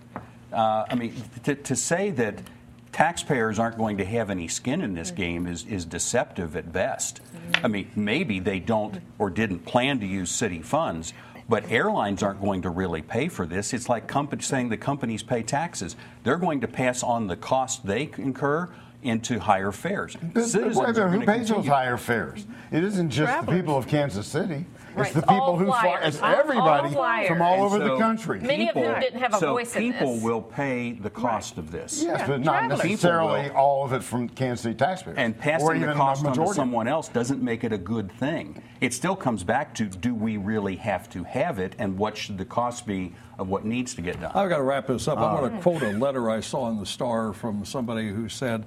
Uh, 0.51 0.85
I 0.89 0.95
mean, 0.95 1.13
to, 1.43 1.55
to 1.55 1.75
say 1.75 2.09
that 2.11 2.39
taxpayers 2.91 3.57
aren't 3.57 3.77
going 3.77 3.97
to 3.97 4.05
have 4.05 4.29
any 4.29 4.47
skin 4.49 4.81
in 4.81 4.93
this 4.93 5.11
game 5.11 5.47
is, 5.47 5.65
is 5.65 5.85
deceptive 5.85 6.57
at 6.57 6.73
best. 6.73 7.21
I 7.63 7.67
mean, 7.69 7.89
maybe 7.95 8.39
they 8.39 8.59
don't 8.59 8.99
or 9.17 9.29
didn't 9.29 9.59
plan 9.59 9.99
to 10.01 10.05
use 10.05 10.29
city 10.29 10.61
funds, 10.61 11.13
but 11.51 11.69
airlines 11.69 12.23
aren't 12.23 12.39
going 12.39 12.61
to 12.61 12.69
really 12.69 13.01
pay 13.01 13.27
for 13.27 13.45
this. 13.45 13.73
It's 13.73 13.89
like 13.89 14.07
company, 14.07 14.41
saying 14.41 14.69
the 14.69 14.77
companies 14.77 15.21
pay 15.21 15.43
taxes. 15.43 15.97
They're 16.23 16.37
going 16.37 16.61
to 16.61 16.67
pass 16.67 17.03
on 17.03 17.27
the 17.27 17.35
cost 17.35 17.85
they 17.85 18.09
incur 18.17 18.69
into 19.03 19.37
higher 19.37 19.73
fares. 19.73 20.15
But- 20.15 20.45
Citizens 20.45 20.77
but 20.77 20.87
wait 20.87 20.97
a 20.97 21.01
are 21.01 21.09
minute, 21.09 21.19
who 21.19 21.25
gonna 21.25 21.37
pays 21.39 21.49
those 21.49 21.67
higher 21.67 21.97
fares? 21.97 22.45
It 22.71 22.85
isn't 22.85 23.09
just 23.09 23.45
the 23.45 23.51
people 23.51 23.77
of 23.77 23.85
Kansas 23.85 24.27
City. 24.27 24.65
It's 24.91 24.97
Right, 24.97 25.13
the 25.13 25.25
all 25.29 25.39
people 25.39 25.57
who 25.57 25.65
fly. 25.67 25.99
It's 26.03 26.21
everybody 26.21 26.89
flyers. 26.93 27.27
from 27.29 27.41
all 27.41 27.53
And 27.53 27.63
over 27.63 27.79
the 27.79 27.97
country. 27.97 28.41
Many 28.41 28.67
of 28.67 28.73
whom 28.75 28.83
people- 28.83 28.99
didn't 28.99 29.19
have 29.21 29.33
a 29.33 29.37
so 29.37 29.53
voice 29.53 29.73
in 29.75 29.89
this. 29.89 29.93
people 29.93 30.17
will 30.19 30.41
pay 30.41 30.91
the 30.91 31.09
cost 31.09 31.57
of 31.57 31.71
this. 31.71 32.03
Yes, 32.03 32.19
Yeah, 32.19 32.27
but 32.27 32.41
not 32.41 32.59
travelers. 32.59 32.83
necessarily 32.83 33.49
all 33.51 33.85
of 33.85 33.93
it 33.93 34.03
from 34.03 34.27
Kansas 34.27 34.63
City 34.63 34.75
taxpayers. 34.75 35.17
And 35.17 35.33
or 35.35 35.37
passing 35.39 35.75
even 35.77 35.89
the 35.89 35.95
cost 35.95 36.25
on 36.25 36.33
to 36.33 36.47
someone 36.53 36.87
else 36.89 37.07
doesn't 37.07 37.41
make 37.41 37.63
it 37.63 37.71
a 37.71 37.77
good 37.77 38.11
thing. 38.11 38.61
It 38.81 38.93
still 38.93 39.15
comes 39.15 39.43
back 39.45 39.73
to 39.75 39.85
do 39.85 40.13
we 40.13 40.35
really 40.37 40.75
have 40.75 41.09
to 41.11 41.23
have 41.23 41.57
it 41.59 41.75
and 41.79 41.97
what 41.97 42.17
should 42.17 42.37
the 42.37 42.45
cost 42.45 42.85
be 42.85 43.13
of 43.39 43.47
what 43.47 43.63
needs 43.63 43.95
to 43.95 44.01
get 44.01 44.19
done? 44.19 44.31
I've 44.35 44.49
got 44.49 44.57
to 44.57 44.63
wrap 44.63 44.87
this 44.87 45.07
up. 45.07 45.17
I 45.19 45.33
want 45.33 45.51
to 45.53 45.57
uh. 45.57 45.61
quote 45.61 45.83
a 45.83 45.91
letter 45.97 46.29
I 46.29 46.41
saw 46.41 46.69
in 46.69 46.79
the 46.79 46.85
Star 46.85 47.31
from 47.31 47.63
somebody 47.63 48.09
who 48.09 48.27
said, 48.27 48.65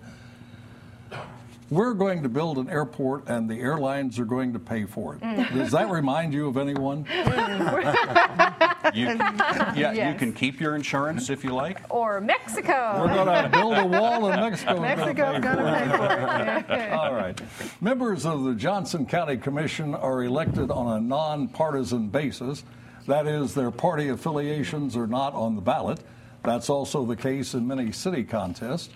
We're 1.71 1.95
going 1.95 2.23
to 2.23 2.29
build 2.29 2.59
an 2.59 2.69
airport 2.69 3.29
and 3.29 3.49
the 3.49 3.59
airlines 3.59 4.19
are 4.19 4.25
going 4.27 4.53
to 4.53 4.59
pay 4.59 4.85
for 4.85 5.15
it. 5.15 5.23
Mm. 5.23 5.55
Does 5.55 5.73
that 5.73 5.91
remind 5.91 6.33
you 6.35 6.49
of 6.49 6.57
anyone? 6.57 7.07
You, 8.95 9.07
yeah, 9.07 10.11
you 10.13 10.19
can 10.19 10.33
keep 10.35 10.61
your 10.61 10.77
insurance 10.77 11.31
if 11.31 11.43
you 11.43 11.53
like. 11.55 11.81
or 11.89 12.21
Mexico. 12.21 13.01
We're 13.01 13.15
going 13.15 13.45
to 13.45 13.49
build 13.49 13.79
a 13.79 13.87
wall 13.87 14.29
in 14.31 14.39
Mexico. 14.39 14.79
Mexico's 14.79 15.43
going 15.43 15.57
to 15.57 16.65
pay 16.67 16.67
for 16.67 16.75
it. 16.75 16.93
All 16.93 17.15
right. 17.15 17.41
Members 17.81 18.27
of 18.27 18.45
the 18.45 18.55
Johnson 18.55 19.07
County 19.07 19.39
Commission 19.39 19.95
are 19.95 20.23
elected 20.23 20.71
on 20.71 20.99
a 20.99 21.01
nonpartisan 21.01 22.09
basis. 22.09 22.63
That 23.09 23.27
is, 23.27 23.55
their 23.55 23.71
party 23.71 24.11
affiliations 24.11 24.97
are 24.97 25.07
not 25.09 25.33
on 25.33 25.57
the 25.57 25.63
ballot. 25.63 26.01
That's 26.45 26.69
also 26.69 27.05
the 27.07 27.17
case 27.17 27.55
in 27.55 27.67
many 27.67 27.91
city 27.91 28.23
contests. 28.23 28.91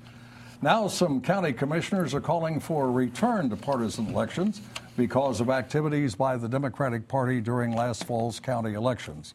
Now, 0.60 0.88
some 0.88 1.20
county 1.20 1.52
commissioners 1.52 2.14
are 2.14 2.20
calling 2.20 2.58
for 2.58 2.86
a 2.86 2.90
return 2.90 3.48
to 3.50 3.56
partisan 3.56 4.08
elections 4.08 4.60
because 4.96 5.40
of 5.40 5.50
activities 5.50 6.16
by 6.16 6.36
the 6.36 6.48
Democratic 6.48 7.06
Party 7.06 7.40
during 7.40 7.76
last 7.76 8.04
fall's 8.04 8.40
county 8.40 8.72
elections. 8.72 9.34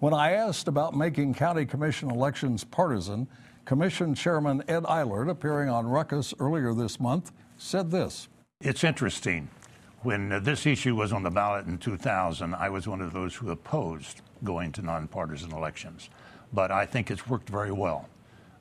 When 0.00 0.12
I 0.12 0.32
asked 0.32 0.68
about 0.68 0.94
making 0.94 1.32
county 1.32 1.64
commission 1.64 2.10
elections 2.10 2.62
partisan, 2.62 3.26
Commission 3.64 4.14
Chairman 4.14 4.62
Ed 4.68 4.84
Eilert, 4.86 5.30
appearing 5.30 5.70
on 5.70 5.86
Ruckus 5.86 6.34
earlier 6.38 6.74
this 6.74 7.00
month, 7.00 7.32
said 7.56 7.90
this. 7.90 8.28
It's 8.60 8.84
interesting. 8.84 9.48
When 10.02 10.42
this 10.42 10.66
issue 10.66 10.94
was 10.94 11.10
on 11.10 11.22
the 11.22 11.30
ballot 11.30 11.68
in 11.68 11.78
2000, 11.78 12.54
I 12.54 12.68
was 12.68 12.86
one 12.86 13.00
of 13.00 13.14
those 13.14 13.34
who 13.34 13.50
opposed 13.50 14.20
going 14.44 14.72
to 14.72 14.82
nonpartisan 14.82 15.52
elections. 15.52 16.10
But 16.52 16.70
I 16.70 16.84
think 16.84 17.10
it's 17.10 17.26
worked 17.26 17.48
very 17.48 17.72
well. 17.72 18.08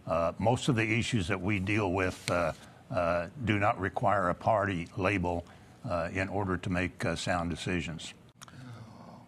Uh, 0.08 0.34
most 0.40 0.70
of 0.70 0.76
the 0.76 0.98
issues 1.00 1.28
that 1.28 1.40
we 1.40 1.60
deal 1.60 1.92
with 1.92 2.30
uh, 2.32 2.52
uh, 2.92 3.28
do 3.46 3.60
not 3.60 3.80
require 3.80 4.30
a 4.30 4.36
party 4.36 4.88
label 4.98 5.46
uh, 5.88 6.10
in 6.14 6.28
order 6.30 6.58
to 6.58 6.70
make 6.70 7.06
uh, 7.06 7.16
sound 7.16 7.50
decisions. 7.50 8.14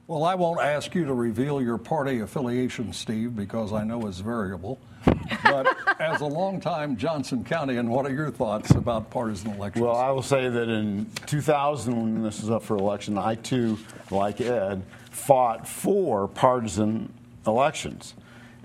Well, 0.08 0.24
I 0.24 0.36
won't 0.36 0.60
ask 0.60 0.94
you 0.94 1.06
to 1.06 1.14
reveal 1.14 1.62
your 1.62 1.78
party 1.78 2.20
affiliation, 2.20 2.92
Steve, 2.92 3.36
because 3.36 3.72
I 3.72 3.84
know 3.84 4.08
it's 4.08 4.20
variable. 4.20 4.80
But 5.44 5.76
as 6.00 6.22
a 6.22 6.26
longtime 6.26 6.98
Johnson 6.98 7.44
County, 7.44 7.78
and 7.78 7.90
what 7.90 8.06
are 8.06 8.14
your 8.14 8.30
thoughts 8.30 8.72
about 8.72 9.10
partisan 9.10 9.52
elections? 9.52 9.84
Well, 9.84 9.96
I 9.96 10.12
will 10.12 10.22
say 10.22 10.50
that 10.50 10.70
in 10.70 11.10
2000, 11.26 11.96
when 11.96 12.24
this 12.24 12.42
was 12.42 12.52
up 12.52 12.64
for 12.64 12.76
election, 12.76 13.18
I 13.18 13.36
too, 13.36 13.80
like 14.12 14.40
Ed, 14.40 14.84
fought 15.10 15.68
for 15.68 16.28
partisan 16.28 17.12
elections. 17.48 18.14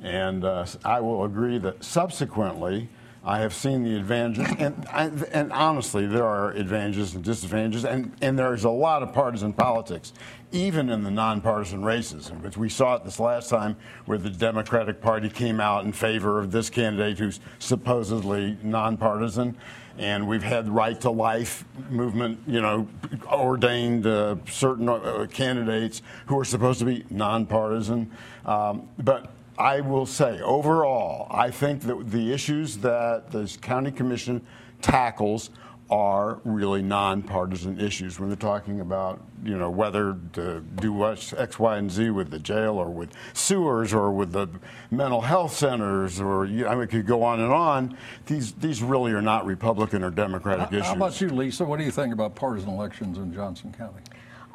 And 0.06 0.44
uh, 0.44 0.64
I 0.84 1.00
will 1.00 1.24
agree 1.24 1.58
that 1.58 1.82
subsequently, 1.82 2.88
I 3.24 3.40
have 3.40 3.52
seen 3.52 3.82
the 3.82 3.96
advantages, 3.96 4.54
and, 4.56 4.86
I, 4.92 5.10
and 5.32 5.52
honestly, 5.52 6.06
there 6.06 6.24
are 6.24 6.52
advantages 6.52 7.16
and 7.16 7.24
disadvantages, 7.24 7.84
and, 7.84 8.12
and 8.22 8.38
there's 8.38 8.62
a 8.62 8.70
lot 8.70 9.02
of 9.02 9.12
partisan 9.12 9.52
politics, 9.52 10.12
even 10.52 10.90
in 10.90 11.02
the 11.02 11.10
nonpartisan 11.10 11.84
races. 11.84 12.30
Which 12.30 12.56
we 12.56 12.68
saw 12.68 12.94
it 12.94 13.04
this 13.04 13.18
last 13.18 13.50
time, 13.50 13.76
where 14.04 14.16
the 14.16 14.30
Democratic 14.30 15.00
Party 15.00 15.28
came 15.28 15.58
out 15.58 15.84
in 15.84 15.90
favor 15.90 16.38
of 16.38 16.52
this 16.52 16.70
candidate 16.70 17.18
who's 17.18 17.40
supposedly 17.58 18.56
nonpartisan, 18.62 19.56
and 19.98 20.28
we've 20.28 20.44
had 20.44 20.68
right 20.68 21.00
to 21.00 21.10
life 21.10 21.64
movement, 21.90 22.38
you 22.46 22.60
know, 22.60 22.86
ordained 23.26 24.06
uh, 24.06 24.36
certain 24.48 24.88
uh, 24.88 25.26
candidates 25.32 26.00
who 26.26 26.38
are 26.38 26.44
supposed 26.44 26.78
to 26.78 26.84
be 26.84 27.04
nonpartisan, 27.10 28.08
um, 28.44 28.88
but. 28.98 29.32
I 29.58 29.80
will 29.80 30.06
say, 30.06 30.40
overall, 30.40 31.26
I 31.30 31.50
think 31.50 31.82
that 31.82 32.10
the 32.10 32.32
issues 32.32 32.78
that 32.78 33.30
the 33.30 33.56
county 33.60 33.90
commission 33.90 34.46
tackles 34.82 35.50
are 35.88 36.40
really 36.44 36.82
nonpartisan 36.82 37.80
issues 37.80 38.18
when 38.18 38.28
they're 38.28 38.36
talking 38.36 38.80
about, 38.80 39.22
you 39.44 39.56
know, 39.56 39.70
whether 39.70 40.16
to 40.32 40.60
do 40.80 40.92
what 40.92 41.32
X, 41.38 41.60
Y, 41.60 41.76
and 41.76 41.90
Z 41.90 42.10
with 42.10 42.30
the 42.30 42.40
jail 42.40 42.74
or 42.74 42.90
with 42.90 43.10
sewers 43.34 43.94
or 43.94 44.10
with 44.10 44.32
the 44.32 44.48
mental 44.90 45.20
health 45.20 45.54
centers 45.54 46.20
or, 46.20 46.44
you 46.44 46.66
I 46.66 46.74
mean, 46.74 46.84
it 46.84 46.90
could 46.90 47.06
go 47.06 47.22
on 47.22 47.38
and 47.38 47.52
on. 47.52 47.96
These, 48.26 48.54
these 48.54 48.82
really 48.82 49.12
are 49.12 49.22
not 49.22 49.46
Republican 49.46 50.02
or 50.02 50.10
Democratic 50.10 50.72
issues. 50.72 50.86
How 50.86 50.96
about 50.96 51.20
you, 51.20 51.28
Lisa? 51.28 51.64
What 51.64 51.78
do 51.78 51.84
you 51.84 51.92
think 51.92 52.12
about 52.12 52.34
partisan 52.34 52.70
elections 52.70 53.18
in 53.18 53.32
Johnson 53.32 53.72
County? 53.76 54.00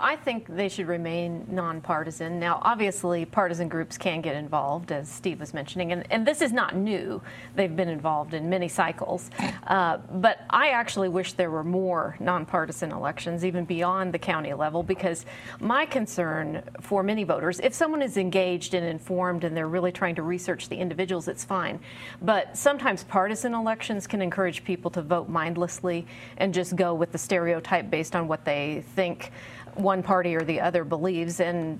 I 0.01 0.15
think 0.15 0.47
they 0.47 0.67
should 0.67 0.87
remain 0.87 1.45
nonpartisan. 1.49 2.39
Now, 2.39 2.59
obviously, 2.63 3.25
partisan 3.25 3.69
groups 3.69 3.97
can 3.97 4.21
get 4.21 4.35
involved, 4.35 4.91
as 4.91 5.07
Steve 5.07 5.39
was 5.39 5.53
mentioning, 5.53 5.91
and, 5.91 6.05
and 6.11 6.25
this 6.25 6.41
is 6.41 6.51
not 6.51 6.75
new. 6.75 7.21
They've 7.55 7.75
been 7.75 7.87
involved 7.87 8.33
in 8.33 8.49
many 8.49 8.67
cycles. 8.67 9.29
Uh, 9.67 9.97
but 10.13 10.41
I 10.49 10.69
actually 10.69 11.09
wish 11.09 11.33
there 11.33 11.51
were 11.51 11.63
more 11.63 12.17
nonpartisan 12.19 12.91
elections, 12.91 13.45
even 13.45 13.65
beyond 13.65 14.13
the 14.13 14.19
county 14.19 14.53
level, 14.53 14.83
because 14.83 15.25
my 15.59 15.85
concern 15.85 16.63
for 16.81 17.03
many 17.03 17.23
voters, 17.23 17.59
if 17.59 17.73
someone 17.73 18.01
is 18.01 18.17
engaged 18.17 18.73
and 18.73 18.85
informed 18.85 19.43
and 19.43 19.55
they're 19.55 19.67
really 19.67 19.91
trying 19.91 20.15
to 20.15 20.23
research 20.23 20.67
the 20.67 20.75
individuals, 20.75 21.27
it's 21.27 21.45
fine. 21.45 21.79
But 22.21 22.57
sometimes 22.57 23.03
partisan 23.03 23.53
elections 23.53 24.07
can 24.07 24.21
encourage 24.21 24.63
people 24.63 24.89
to 24.91 25.01
vote 25.01 25.29
mindlessly 25.29 26.07
and 26.37 26.53
just 26.53 26.75
go 26.75 26.93
with 26.93 27.11
the 27.11 27.17
stereotype 27.17 27.89
based 27.89 28.15
on 28.15 28.27
what 28.27 28.45
they 28.45 28.83
think 28.95 29.31
one 29.75 30.03
party 30.03 30.35
or 30.35 30.41
the 30.41 30.59
other 30.59 30.83
believes, 30.83 31.39
and 31.39 31.79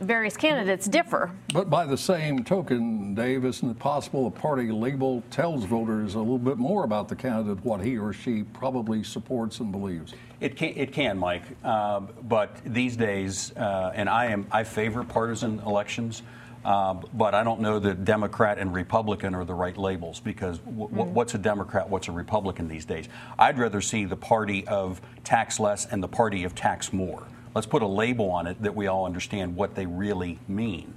various 0.00 0.36
candidates 0.36 0.86
differ. 0.86 1.30
But 1.52 1.68
by 1.68 1.84
the 1.84 1.96
same 1.96 2.42
token, 2.42 3.14
Dave, 3.14 3.44
isn't 3.44 3.68
it 3.68 3.78
possible 3.78 4.26
a 4.26 4.30
party 4.30 4.72
label 4.72 5.22
tells 5.30 5.64
voters 5.64 6.14
a 6.14 6.18
little 6.18 6.38
bit 6.38 6.56
more 6.56 6.84
about 6.84 7.08
the 7.08 7.16
candidate, 7.16 7.62
what 7.64 7.82
he 7.82 7.98
or 7.98 8.12
she 8.12 8.42
probably 8.42 9.04
supports 9.04 9.60
and 9.60 9.70
believes? 9.70 10.14
It 10.40 10.56
can, 10.56 10.70
it 10.70 10.92
can 10.92 11.18
Mike. 11.18 11.42
Uh, 11.62 12.00
but 12.22 12.56
these 12.64 12.96
days, 12.96 13.54
uh, 13.56 13.92
and 13.94 14.08
I 14.08 14.26
am, 14.26 14.46
I 14.50 14.64
favor 14.64 15.04
partisan 15.04 15.58
elections. 15.60 16.22
Uh, 16.64 16.94
but 17.14 17.34
I 17.34 17.42
don't 17.42 17.60
know 17.60 17.78
that 17.78 18.04
Democrat 18.04 18.58
and 18.58 18.74
Republican 18.74 19.34
are 19.34 19.44
the 19.44 19.54
right 19.54 19.76
labels 19.76 20.20
because 20.20 20.58
w- 20.58 20.88
mm. 20.88 21.06
what's 21.12 21.34
a 21.34 21.38
Democrat, 21.38 21.88
what's 21.88 22.08
a 22.08 22.12
Republican 22.12 22.68
these 22.68 22.84
days? 22.84 23.08
I'd 23.38 23.58
rather 23.58 23.80
see 23.80 24.04
the 24.04 24.16
party 24.16 24.66
of 24.66 25.00
tax 25.24 25.58
less 25.58 25.86
and 25.86 26.02
the 26.02 26.08
party 26.08 26.44
of 26.44 26.54
tax 26.54 26.92
more. 26.92 27.26
Let's 27.54 27.66
put 27.66 27.82
a 27.82 27.86
label 27.86 28.30
on 28.30 28.46
it 28.46 28.62
that 28.62 28.74
we 28.74 28.86
all 28.86 29.06
understand 29.06 29.56
what 29.56 29.74
they 29.74 29.86
really 29.86 30.38
mean. 30.48 30.94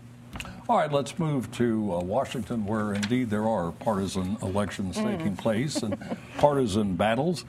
All 0.67 0.77
right, 0.77 0.91
let's 0.91 1.17
move 1.17 1.51
to 1.53 1.95
uh, 1.95 1.99
Washington, 1.99 2.65
where 2.65 2.93
indeed 2.93 3.29
there 3.29 3.47
are 3.47 3.71
partisan 3.71 4.37
elections 4.41 4.97
mm. 4.97 5.17
taking 5.17 5.35
place 5.35 5.81
and 5.81 5.97
partisan 6.37 6.95
battles. 6.95 7.45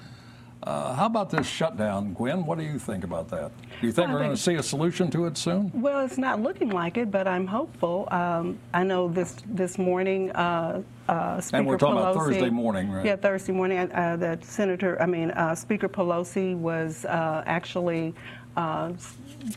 Uh, 0.65 0.95
how 0.95 1.05
about 1.05 1.29
this 1.29 1.47
shutdown, 1.47 2.15
Gwen? 2.15 2.47
What 2.47 2.57
do 2.57 2.65
you 2.65 2.79
think 2.79 3.05
about 3.05 3.29
that? 3.29 3.53
Do 3.81 3.87
you 3.87 3.93
think 3.93 4.09
well, 4.09 4.17
we're 4.17 4.23
going 4.25 4.35
to 4.35 4.43
see 4.43 4.55
a 4.55 4.63
solution 4.63 5.11
to 5.11 5.27
it 5.27 5.37
soon? 5.37 5.71
Well, 5.75 6.03
it's 6.07 6.17
not 6.17 6.41
looking 6.41 6.71
like 6.71 6.97
it, 6.97 7.11
but 7.11 7.29
I'm 7.29 7.47
hopeful. 7.47 8.09
Um, 8.11 8.59
I 8.73 8.83
know 8.83 9.09
this 9.09 9.37
this 9.45 9.77
morning. 9.77 10.31
Uh, 10.31 10.83
uh, 11.07 11.39
Speaker 11.43 11.59
and 11.59 11.67
we're 11.67 11.77
talking 11.77 11.97
Pelosi, 11.97 12.13
about 12.13 12.15
Thursday 12.15 12.49
morning, 12.49 12.91
right? 12.91 13.05
Yeah, 13.05 13.17
Thursday 13.17 13.53
morning. 13.53 13.93
Uh, 13.93 14.17
that 14.17 14.43
Senator, 14.43 15.01
I 15.03 15.05
mean, 15.05 15.33
uh, 15.33 15.55
Speaker 15.55 15.87
Pelosi 15.87 16.57
was 16.57 17.05
uh, 17.05 17.43
actually 17.45 18.15
uh, 18.57 18.93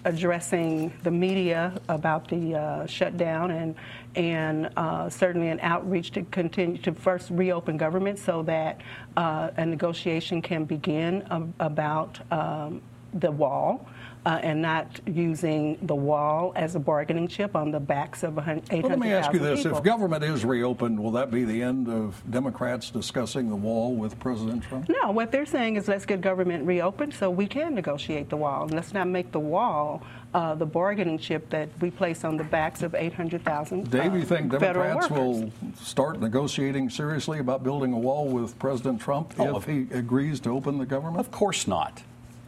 addressing 0.06 0.92
the 1.04 1.12
media 1.12 1.80
about 1.90 2.28
the 2.28 2.56
uh, 2.56 2.86
shutdown 2.86 3.52
and 3.52 3.76
and 4.16 4.70
uh, 4.78 5.08
certainly 5.10 5.50
an 5.50 5.60
outreach 5.62 6.12
to 6.12 6.24
continue 6.24 6.78
to 6.78 6.92
first 6.92 7.30
reopen 7.30 7.78
government 7.78 8.18
so 8.18 8.42
that 8.42 8.82
uh, 9.16 9.52
a 9.58 9.66
negotiation 9.66 10.42
can 10.42 10.66
begin 10.66 11.26
um, 11.30 11.54
about 11.60 12.20
um, 12.32 12.82
the 13.14 13.32
wall 13.32 13.88
uh, 14.26 14.40
and 14.44 14.62
not 14.62 15.00
using 15.06 15.78
the 15.84 15.96
wall 15.96 16.52
as 16.56 16.76
a 16.76 16.80
bargaining 16.80 17.28
chip 17.28 17.56
on 17.56 17.72
the 17.72 17.80
backs 17.80 18.24
of 18.24 18.38
800,000 18.38 18.82
well, 18.82 18.90
Let 18.90 19.00
me 19.00 19.14
ask 19.14 19.32
you 19.32 19.40
this. 19.40 19.64
People. 19.64 19.78
If 19.78 19.84
government 19.84 20.24
is 20.24 20.44
reopened, 20.44 21.00
will 21.02 21.12
that 21.12 21.32
be 21.32 21.46
the 21.46 21.62
end 21.62 21.88
of 21.88 22.22
Democrats 22.30 22.90
discussing 22.90 23.50
the 23.50 23.56
wall 23.56 23.96
with 23.96 24.20
President 24.20 24.64
Trump? 24.64 24.90
No, 24.90 25.12
what 25.12 25.32
they're 25.32 25.46
saying 25.46 25.78
is 25.78 25.88
let's 25.88 26.06
get 26.06 26.22
government 26.22 26.66
reopened 26.66 27.14
so 27.14 27.30
we 27.30 27.48
can 27.48 27.74
negotiate 27.74 28.30
the 28.30 28.38
wall. 28.38 28.64
And 28.64 28.74
let's 28.74 28.94
not 28.94 29.08
make 29.08 29.32
the 29.32 29.40
wall 29.40 30.04
uh, 30.34 30.56
the 30.56 30.66
bargaining 30.66 31.18
chip 31.18 31.50
that 31.50 31.70
we 31.80 31.90
place 31.90 32.24
on 32.24 32.38
the 32.38 32.44
backs 32.44 32.84
of 32.84 32.94
800,000 32.94 33.90
Dave, 33.90 34.14
you 34.14 34.24
think 34.24 34.54
uh, 34.54 34.58
Democrats 34.58 35.10
will 35.10 35.52
start 35.82 36.20
negotiating 36.20 36.90
seriously 36.90 37.40
about 37.40 37.64
building 37.64 37.94
a 37.94 37.98
wall 37.98 38.28
with 38.28 38.58
President 38.60 39.00
Trump 39.00 39.34
oh, 39.40 39.58
if 39.58 39.66
he 39.66 39.88
agrees 39.92 40.40
to 40.42 40.50
open 40.50 40.78
the 40.78 40.86
government? 40.86 41.20
Of 41.20 41.32
course 41.32 41.66
not. 41.66 42.04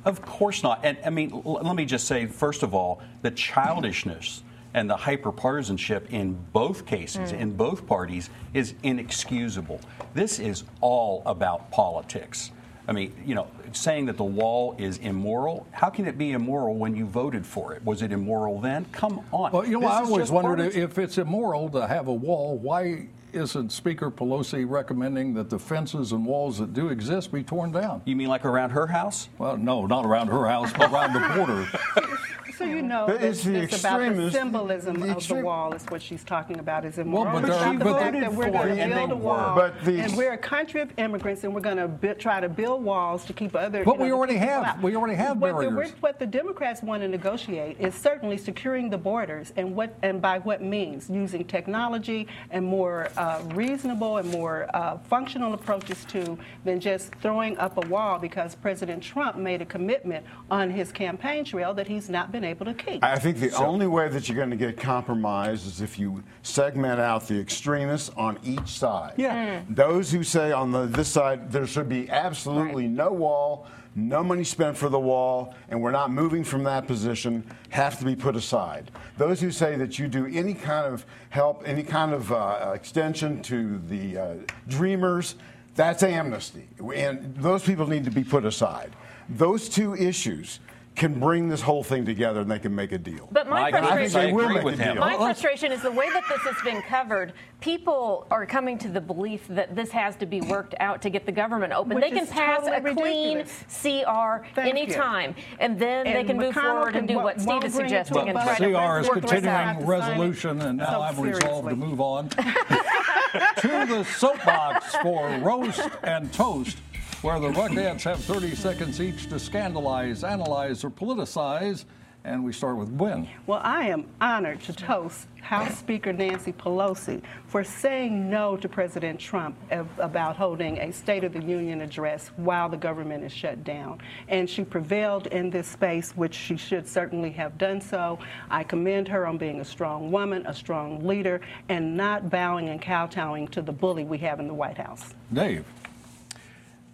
Of 0.06 0.22
course 0.22 0.64
not. 0.64 0.82
And 0.84 0.98
I 1.06 1.10
mean, 1.10 1.32
l- 1.32 1.60
let 1.62 1.76
me 1.76 1.86
just 1.86 2.08
say, 2.08 2.26
first 2.26 2.64
of 2.64 2.74
all, 2.74 3.02
the 3.22 3.32
childishness 3.32 4.44
and 4.74 4.90
the 4.90 4.96
hyperpartisanship 4.96 6.10
in 6.10 6.38
both 6.54 6.86
cases, 6.86 7.32
mm. 7.32 7.40
in 7.40 7.56
both 7.56 7.88
parties, 7.88 8.30
is 8.54 8.76
inexcusable. 8.84 9.82
This 10.14 10.40
is 10.40 10.64
all 10.82 11.24
about 11.26 11.72
politics. 11.72 12.52
I 12.88 12.92
mean, 12.92 13.14
you 13.24 13.36
know, 13.36 13.48
saying 13.72 14.08
that 14.08 14.18
the 14.18 14.24
wall 14.24 14.76
is 14.80 14.98
immoral, 14.98 15.68
how 15.72 15.92
can 15.92 16.08
it 16.08 16.18
be 16.18 16.32
immoral 16.32 16.76
when 16.76 16.96
you 16.96 17.06
voted 17.06 17.46
for 17.46 17.74
it? 17.74 17.86
Was 17.86 18.02
it 18.02 18.12
immoral 18.12 18.60
then? 18.60 18.86
Come 18.92 19.24
on. 19.32 19.52
Well, 19.52 19.64
you 19.66 19.80
know, 19.80 19.88
I 19.88 20.02
always 20.02 20.32
wondered 20.32 20.76
if 20.76 20.98
it's 20.98 21.20
immoral 21.20 21.70
to 21.70 21.86
have 21.86 22.08
a 22.08 22.14
wall, 22.14 22.58
why 22.58 23.08
isn't 23.34 23.72
Speaker 23.72 24.12
Pelosi 24.12 24.70
recommending 24.70 25.34
that 25.36 25.50
the 25.50 25.60
fences 25.60 26.12
and 26.12 26.26
walls 26.26 26.58
that 26.60 26.74
do 26.74 26.90
exist 26.90 27.32
be 27.32 27.44
torn 27.44 27.72
down? 27.72 28.02
You 28.06 28.16
mean 28.16 28.28
like 28.28 28.46
around 28.46 28.72
her 28.72 28.88
house? 28.88 29.30
Well, 29.38 29.58
no, 29.58 29.86
not 29.86 30.06
around 30.06 30.28
her 30.28 30.48
house, 30.48 30.72
but 30.74 30.92
around 30.92 31.14
the 31.14 31.36
border. 31.36 32.18
So 32.60 32.66
you 32.66 32.82
know 32.82 33.06
but 33.08 33.24
it's, 33.24 33.46
it's 33.46 33.80
about 33.80 34.00
the 34.18 34.30
symbolism 34.32 35.00
the 35.00 35.16
of 35.16 35.26
the 35.26 35.36
wall 35.36 35.74
is 35.74 35.86
what 35.86 36.02
she's 36.02 36.26
talking 36.26 36.60
about 36.60 36.84
is 36.84 36.98
immoral. 36.98 37.32
Well, 37.32 37.42
but 37.42 37.50
it's 37.50 37.62
not 37.62 37.80
the 37.80 37.86
fact 37.86 38.20
that 38.20 38.34
we're 38.34 38.52
going 38.52 38.76
to 38.76 38.96
build 38.96 39.12
a 39.14 39.16
wall 39.16 39.56
but 39.56 39.82
the, 39.86 40.02
and 40.02 40.18
we're 40.18 40.34
a 40.34 40.38
country 40.38 40.82
of 40.82 40.92
immigrants 40.98 41.46
and 41.46 41.56
we're 41.56 41.62
going 41.62 41.78
to 41.78 42.16
try 42.16 42.42
to 42.42 42.50
build 42.50 42.84
walls 42.84 43.24
to 43.24 43.32
keep 43.32 43.56
other. 43.56 43.86
But 43.86 43.98
we 43.98 44.12
already 44.12 44.36
have 44.36 44.66
out. 44.66 44.82
we 44.82 44.94
already 44.98 45.16
have 45.16 45.38
what 45.38 45.54
barriers. 45.54 45.92
The, 45.92 45.98
what 46.02 46.20
the 46.20 46.26
Democrats 46.26 46.84
want 46.84 47.02
to 47.02 47.08
negotiate 47.08 47.80
is 47.80 47.96
certainly 47.96 48.38
securing 48.38 48.90
the 48.90 48.98
borders 48.98 49.54
and 49.56 49.74
what 49.74 49.96
and 50.04 50.22
by 50.22 50.40
what 50.40 50.62
means 50.62 51.10
using 51.10 51.46
technology 51.46 52.28
and 52.52 52.66
more 52.66 53.08
uh, 53.16 53.42
reasonable 53.54 54.18
and 54.18 54.30
more 54.32 54.70
uh, 54.74 54.98
functional 54.98 55.54
approaches 55.54 56.04
to 56.10 56.38
than 56.66 56.82
just 56.82 57.16
throwing 57.22 57.58
up 57.58 57.82
a 57.82 57.88
wall 57.88 58.20
because 58.20 58.54
President 58.54 59.02
Trump 59.02 59.38
made 59.38 59.62
a 59.62 59.66
commitment 59.66 60.26
on 60.52 60.70
his 60.70 60.92
campaign 60.92 61.46
trail 61.46 61.74
that 61.74 61.88
he's 61.88 62.10
not 62.10 62.34
been 62.34 62.49
able 62.50 62.66
to 62.66 62.74
keep. 62.74 63.04
I 63.04 63.18
think 63.18 63.38
the 63.38 63.52
so, 63.52 63.66
only 63.66 63.88
way 63.88 64.10
that 64.10 64.28
you're 64.28 64.38
going 64.38 64.50
to 64.50 64.56
get 64.56 64.78
compromise 64.78 65.66
is 65.66 65.82
if 65.82 65.98
you 65.98 66.24
segment 66.42 67.00
out 67.00 67.28
the 67.28 67.40
extremists 67.40 68.10
on 68.18 68.40
each 68.44 68.68
side. 68.68 69.14
Yeah. 69.18 69.62
Mm. 69.62 69.76
Those 69.76 70.12
who 70.12 70.24
say 70.24 70.52
on 70.52 70.72
the 70.72 70.86
this 70.86 71.08
side 71.08 71.52
there 71.52 71.68
should 71.68 71.90
be 71.90 72.10
absolutely 72.10 72.84
right. 72.84 72.92
no 72.92 73.12
wall, 73.12 73.68
no 73.96 74.24
money 74.24 74.44
spent 74.44 74.78
for 74.78 74.90
the 74.90 75.00
wall, 75.00 75.54
and 75.70 75.82
we're 75.82 75.92
not 75.92 76.12
moving 76.12 76.44
from 76.44 76.64
that 76.64 76.88
position 76.88 77.44
have 77.70 78.00
to 78.00 78.06
be 78.06 78.16
put 78.16 78.36
aside. 78.36 78.92
Those 79.18 79.40
who 79.42 79.52
say 79.52 79.76
that 79.78 80.00
you 80.00 80.08
do 80.08 80.26
any 80.28 80.54
kind 80.54 80.92
of 80.92 81.06
help, 81.30 81.64
any 81.66 81.84
kind 81.84 82.14
of 82.14 82.32
uh, 82.32 82.72
extension 82.74 83.42
to 83.44 83.80
the 83.88 84.18
uh, 84.18 84.34
dreamers, 84.68 85.36
that's 85.76 86.04
amnesty. 86.04 86.68
And 86.94 87.36
those 87.36 87.64
people 87.64 87.88
need 87.88 88.06
to 88.06 88.12
be 88.12 88.24
put 88.24 88.46
aside. 88.46 88.92
Those 89.30 89.70
two 89.70 89.96
issues 89.96 90.60
can 91.00 91.18
bring 91.18 91.48
this 91.48 91.62
whole 91.62 91.82
thing 91.82 92.06
together 92.06 92.42
and 92.42 92.52
they 92.52 92.60
can 92.60 92.76
make 92.76 92.92
a 92.92 92.98
deal. 92.98 93.30
But 93.32 93.48
my 93.48 93.72
frustration, 93.72 94.36
my 94.36 95.16
frustration 95.16 95.72
is 95.72 95.82
the 95.82 95.92
way 95.92 96.10
that 96.10 96.24
this 96.28 96.42
has 96.42 96.62
been 96.62 96.82
covered. 96.82 97.32
People 97.62 98.28
are 98.30 98.46
coming 98.46 98.78
to 98.80 98.90
the 98.90 99.00
belief 99.00 99.48
that 99.48 99.76
this 99.76 99.92
has 99.92 100.18
to 100.18 100.26
be 100.26 100.42
worked 100.42 100.76
out 100.82 101.02
to 101.04 101.10
get 101.10 101.26
the 101.26 101.32
government 101.32 101.72
open. 101.72 101.96
Which 101.96 102.04
they 102.04 102.12
can 102.12 102.28
pass 102.28 102.66
totally 102.66 102.92
a 102.92 102.96
clean 102.96 103.46
CR 103.46 104.46
Thank 104.54 104.76
anytime, 104.76 105.36
you. 105.38 105.44
and 105.60 105.80
then 105.80 106.06
and 106.06 106.18
they 106.18 106.26
can 106.26 106.38
move 106.38 106.54
forward 106.54 106.98
and 106.98 107.08
do 107.08 107.16
what 107.16 107.40
Steve 107.40 107.64
is 107.64 107.74
suggesting 107.74 108.30
and 108.30 108.38
try 108.38 108.58
to 108.58 108.74
CR 108.74 109.00
is 109.00 109.10
continuing 109.10 109.86
resolution, 109.86 110.62
and 110.62 110.80
now 110.80 111.02
I'm 111.02 111.20
resolved 111.20 111.70
to 111.70 111.76
move 111.78 112.02
on 112.02 112.30
to 112.30 113.86
the 113.88 114.06
soapbox 114.18 114.96
for 114.96 115.30
roast 115.38 115.90
and 116.04 116.32
toast 116.34 116.78
where 117.22 117.40
the 117.40 117.50
Ruckettes 117.50 118.04
have 118.04 118.20
30 118.24 118.56
seconds 118.56 119.02
each 119.02 119.28
to 119.28 119.40
scandalize, 119.40 120.24
analyze, 120.24 120.86
or 120.86 120.90
politicize. 120.90 121.84
And 122.24 122.44
we 122.44 122.52
start 122.52 122.78
with 122.78 122.98
Gwen. 122.98 123.30
Well, 123.48 123.62
I 123.64 123.88
am 123.88 124.06
honored 124.20 124.62
to 124.64 124.74
toast 124.74 125.28
House 125.42 125.78
Speaker 125.80 126.12
Nancy 126.12 126.52
Pelosi 126.52 127.22
for 127.48 127.64
saying 127.64 128.30
no 128.30 128.58
to 128.58 128.68
President 128.68 129.20
Trump 129.20 129.58
about 129.98 130.36
holding 130.36 130.78
a 130.80 130.92
State 130.92 131.24
of 131.24 131.32
the 131.32 131.42
Union 131.42 131.80
address 131.80 132.28
while 132.36 132.68
the 132.68 132.78
government 132.78 133.24
is 133.24 133.32
shut 133.32 133.64
down. 133.64 134.00
And 134.28 134.50
she 134.50 134.66
prevailed 134.66 135.28
in 135.28 135.50
this 135.50 135.68
space, 135.68 136.12
which 136.12 136.36
she 136.36 136.58
should 136.58 136.88
certainly 136.88 137.32
have 137.32 137.58
done 137.58 137.80
so. 137.80 138.20
I 138.50 138.64
commend 138.64 139.08
her 139.08 139.26
on 139.26 139.38
being 139.38 139.62
a 139.62 139.66
strong 139.66 140.12
woman, 140.12 140.46
a 140.46 140.54
strong 140.54 141.06
leader, 141.08 141.40
and 141.70 141.96
not 141.96 142.30
bowing 142.30 142.68
and 142.70 142.82
kowtowing 142.82 143.48
to 143.50 143.62
the 143.62 143.74
bully 143.74 144.04
we 144.04 144.18
have 144.20 144.42
in 144.42 144.48
the 144.48 144.54
White 144.54 144.78
House. 144.78 145.14
Dave 145.34 145.66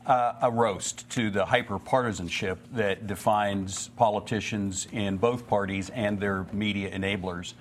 uh, 0.05 0.33
a 0.41 0.51
roast 0.51 1.09
to 1.11 1.29
the 1.29 1.45
hyperpartisanship 1.45 2.57
that 2.73 3.07
defines 3.07 3.89
politicians 3.89 4.87
in 4.91 5.17
both 5.17 5.47
parties 5.47 5.89
and 5.89 6.19
their 6.19 6.45
media 6.51 6.91
enablers. 6.91 7.53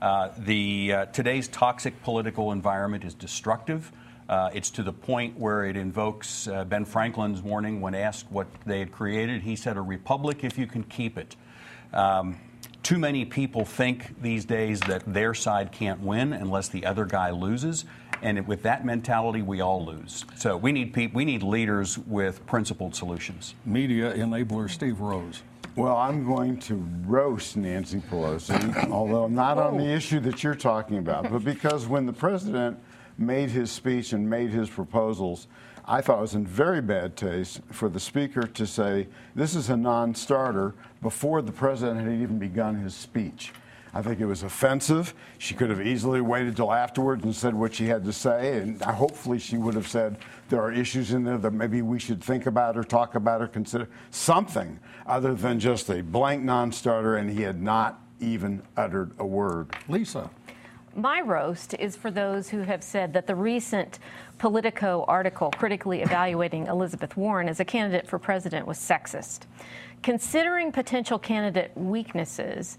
Uh, 0.00 0.30
the 0.38 0.92
uh, 0.92 1.04
today's 1.06 1.46
toxic 1.48 2.02
political 2.02 2.50
environment 2.50 3.04
is 3.04 3.14
destructive. 3.14 3.92
Uh, 4.28 4.50
it's 4.52 4.70
to 4.70 4.82
the 4.82 4.92
point 4.92 5.38
where 5.38 5.64
it 5.64 5.76
invokes 5.76 6.48
uh, 6.48 6.64
Ben 6.64 6.84
Franklin's 6.84 7.40
warning 7.40 7.80
when 7.80 7.94
asked 7.94 8.26
what 8.30 8.48
they 8.66 8.80
had 8.80 8.90
created. 8.90 9.42
He 9.42 9.54
said, 9.54 9.76
"A 9.76 9.80
republic 9.80 10.42
if 10.42 10.58
you 10.58 10.66
can 10.66 10.82
keep 10.82 11.16
it." 11.18 11.36
Um, 11.92 12.38
too 12.82 12.98
many 12.98 13.24
people 13.24 13.64
think 13.64 14.20
these 14.20 14.44
days 14.44 14.80
that 14.80 15.04
their 15.06 15.34
side 15.34 15.70
can't 15.70 16.00
win 16.00 16.32
unless 16.32 16.68
the 16.68 16.84
other 16.84 17.04
guy 17.04 17.30
loses. 17.30 17.84
And 18.22 18.46
with 18.46 18.62
that 18.62 18.86
mentality, 18.86 19.42
we 19.42 19.60
all 19.60 19.84
lose. 19.84 20.24
So 20.36 20.56
we 20.56 20.70
need 20.72 20.94
people, 20.94 21.16
we 21.16 21.24
need 21.24 21.42
leaders 21.42 21.98
with 21.98 22.44
principled 22.46 22.94
solutions. 22.94 23.54
Media 23.66 24.14
enabler 24.14 24.70
Steve 24.70 25.00
Rose. 25.00 25.42
Well, 25.74 25.96
I'm 25.96 26.24
going 26.26 26.58
to 26.60 26.74
roast 27.06 27.56
Nancy 27.56 27.98
Pelosi, 27.98 28.90
although 28.90 29.26
not 29.26 29.58
on 29.58 29.78
the 29.78 29.90
oh. 29.90 29.96
issue 29.96 30.20
that 30.20 30.42
you're 30.44 30.54
talking 30.54 30.98
about, 30.98 31.30
but 31.30 31.44
because 31.44 31.86
when 31.86 32.04
the 32.04 32.12
president 32.12 32.78
made 33.16 33.50
his 33.50 33.70
speech 33.70 34.12
and 34.12 34.28
made 34.28 34.50
his 34.50 34.68
proposals, 34.68 35.46
I 35.84 36.00
thought 36.00 36.18
it 36.18 36.22
was 36.22 36.34
in 36.34 36.46
very 36.46 36.80
bad 36.80 37.16
taste 37.16 37.60
for 37.70 37.88
the 37.88 37.98
speaker 37.98 38.42
to 38.42 38.66
say 38.66 39.08
this 39.34 39.54
is 39.54 39.70
a 39.70 39.76
non 39.76 40.14
starter 40.14 40.74
before 41.00 41.42
the 41.42 41.52
president 41.52 42.00
had 42.00 42.20
even 42.20 42.38
begun 42.38 42.76
his 42.76 42.94
speech. 42.94 43.52
I 43.94 44.00
think 44.00 44.20
it 44.20 44.26
was 44.26 44.42
offensive. 44.42 45.14
She 45.36 45.54
could 45.54 45.68
have 45.68 45.80
easily 45.80 46.22
waited 46.22 46.56
till 46.56 46.72
afterwards 46.72 47.24
and 47.24 47.34
said 47.34 47.54
what 47.54 47.74
she 47.74 47.86
had 47.86 48.04
to 48.04 48.12
say, 48.12 48.58
and 48.58 48.80
hopefully 48.80 49.38
she 49.38 49.58
would 49.58 49.74
have 49.74 49.86
said 49.86 50.16
there 50.48 50.62
are 50.62 50.72
issues 50.72 51.12
in 51.12 51.24
there 51.24 51.36
that 51.38 51.52
maybe 51.52 51.82
we 51.82 51.98
should 51.98 52.24
think 52.24 52.46
about 52.46 52.76
or 52.76 52.84
talk 52.84 53.16
about 53.16 53.42
or 53.42 53.48
consider 53.48 53.88
something 54.10 54.78
other 55.06 55.34
than 55.34 55.60
just 55.60 55.90
a 55.90 56.00
blank 56.02 56.42
non-starter, 56.42 57.16
and 57.16 57.30
he 57.30 57.42
had 57.42 57.60
not 57.60 58.00
even 58.18 58.62
uttered 58.76 59.10
a 59.18 59.26
word. 59.26 59.74
Lisa. 59.88 60.30
My 60.94 61.20
roast 61.20 61.74
is 61.74 61.96
for 61.96 62.10
those 62.10 62.50
who 62.50 62.60
have 62.60 62.82
said 62.82 63.12
that 63.14 63.26
the 63.26 63.34
recent 63.34 63.98
Politico 64.38 65.04
article 65.08 65.50
critically 65.50 66.02
evaluating 66.02 66.66
Elizabeth 66.66 67.16
Warren 67.16 67.48
as 67.48 67.60
a 67.60 67.64
candidate 67.64 68.06
for 68.06 68.18
president 68.18 68.66
was 68.66 68.78
sexist. 68.78 69.40
Considering 70.02 70.72
potential 70.72 71.18
candidate 71.18 71.72
weaknesses, 71.76 72.76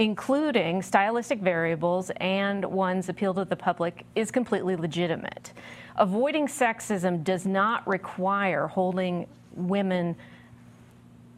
including 0.00 0.80
stylistic 0.80 1.40
variables 1.40 2.10
and 2.16 2.64
one's 2.64 3.10
appeal 3.10 3.34
to 3.34 3.44
the 3.44 3.54
public, 3.54 4.06
is 4.14 4.30
completely 4.30 4.74
legitimate. 4.74 5.52
Avoiding 5.96 6.46
sexism 6.46 7.22
does 7.22 7.44
not 7.44 7.86
require 7.86 8.66
holding 8.66 9.26
women 9.54 10.16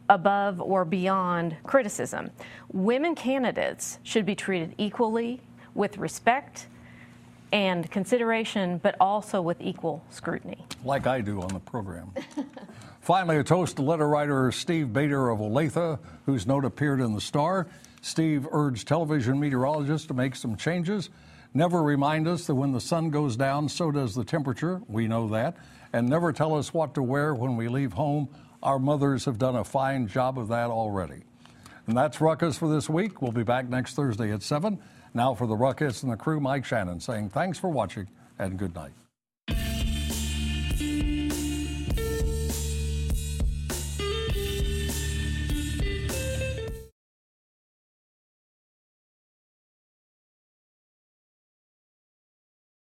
above 0.07 0.61
or 0.61 0.85
beyond 0.85 1.57
criticism. 1.63 2.31
Women 2.71 3.15
candidates 3.15 3.99
should 4.03 4.25
be 4.25 4.33
treated 4.33 4.73
equally 4.77 5.41
with 5.75 5.97
respect 5.97 6.67
and 7.51 7.91
consideration, 7.91 8.77
but 8.77 8.95
also 8.97 9.41
with 9.41 9.59
equal 9.59 10.01
scrutiny. 10.09 10.65
Like 10.85 11.05
I 11.05 11.19
do 11.19 11.41
on 11.41 11.49
the 11.49 11.59
program. 11.59 12.13
Finally, 13.01 13.39
a 13.39 13.43
toast 13.43 13.75
to 13.75 13.81
letter 13.81 14.07
writer 14.07 14.53
Steve 14.53 14.93
Bader 14.93 15.29
of 15.31 15.39
Olathe, 15.39 15.99
whose 16.25 16.47
note 16.47 16.63
appeared 16.63 17.01
in 17.01 17.13
the 17.13 17.19
Star. 17.19 17.67
Steve 18.03 18.45
urged 18.51 18.85
television 18.85 19.39
meteorologists 19.39 20.05
to 20.07 20.13
make 20.13 20.35
some 20.35 20.57
changes. 20.57 21.09
Never 21.53 21.81
remind 21.81 22.27
us 22.27 22.45
that 22.47 22.55
when 22.55 22.73
the 22.73 22.81
sun 22.81 23.09
goes 23.09 23.37
down, 23.37 23.69
so 23.69 23.91
does 23.91 24.13
the 24.13 24.25
temperature. 24.25 24.81
We 24.87 25.07
know 25.07 25.29
that. 25.29 25.55
And 25.93 26.09
never 26.09 26.33
tell 26.33 26.53
us 26.55 26.73
what 26.73 26.93
to 26.95 27.01
wear 27.01 27.33
when 27.33 27.55
we 27.55 27.69
leave 27.69 27.93
home. 27.93 28.27
Our 28.61 28.77
mothers 28.77 29.23
have 29.25 29.37
done 29.37 29.55
a 29.55 29.63
fine 29.63 30.07
job 30.07 30.37
of 30.37 30.49
that 30.49 30.69
already. 30.69 31.23
And 31.87 31.95
that's 31.95 32.19
Ruckus 32.19 32.57
for 32.57 32.67
this 32.67 32.89
week. 32.89 33.21
We'll 33.21 33.31
be 33.31 33.43
back 33.43 33.69
next 33.69 33.95
Thursday 33.95 34.31
at 34.31 34.43
7. 34.43 34.79
Now 35.13 35.33
for 35.33 35.47
the 35.47 35.55
Ruckus 35.55 36.03
and 36.03 36.11
the 36.11 36.17
crew, 36.17 36.41
Mike 36.41 36.65
Shanin 36.65 37.01
saying 37.01 37.29
thanks 37.29 37.57
for 37.57 37.69
watching 37.69 38.07
and 38.37 38.59
good 38.59 38.75
night. 38.75 38.93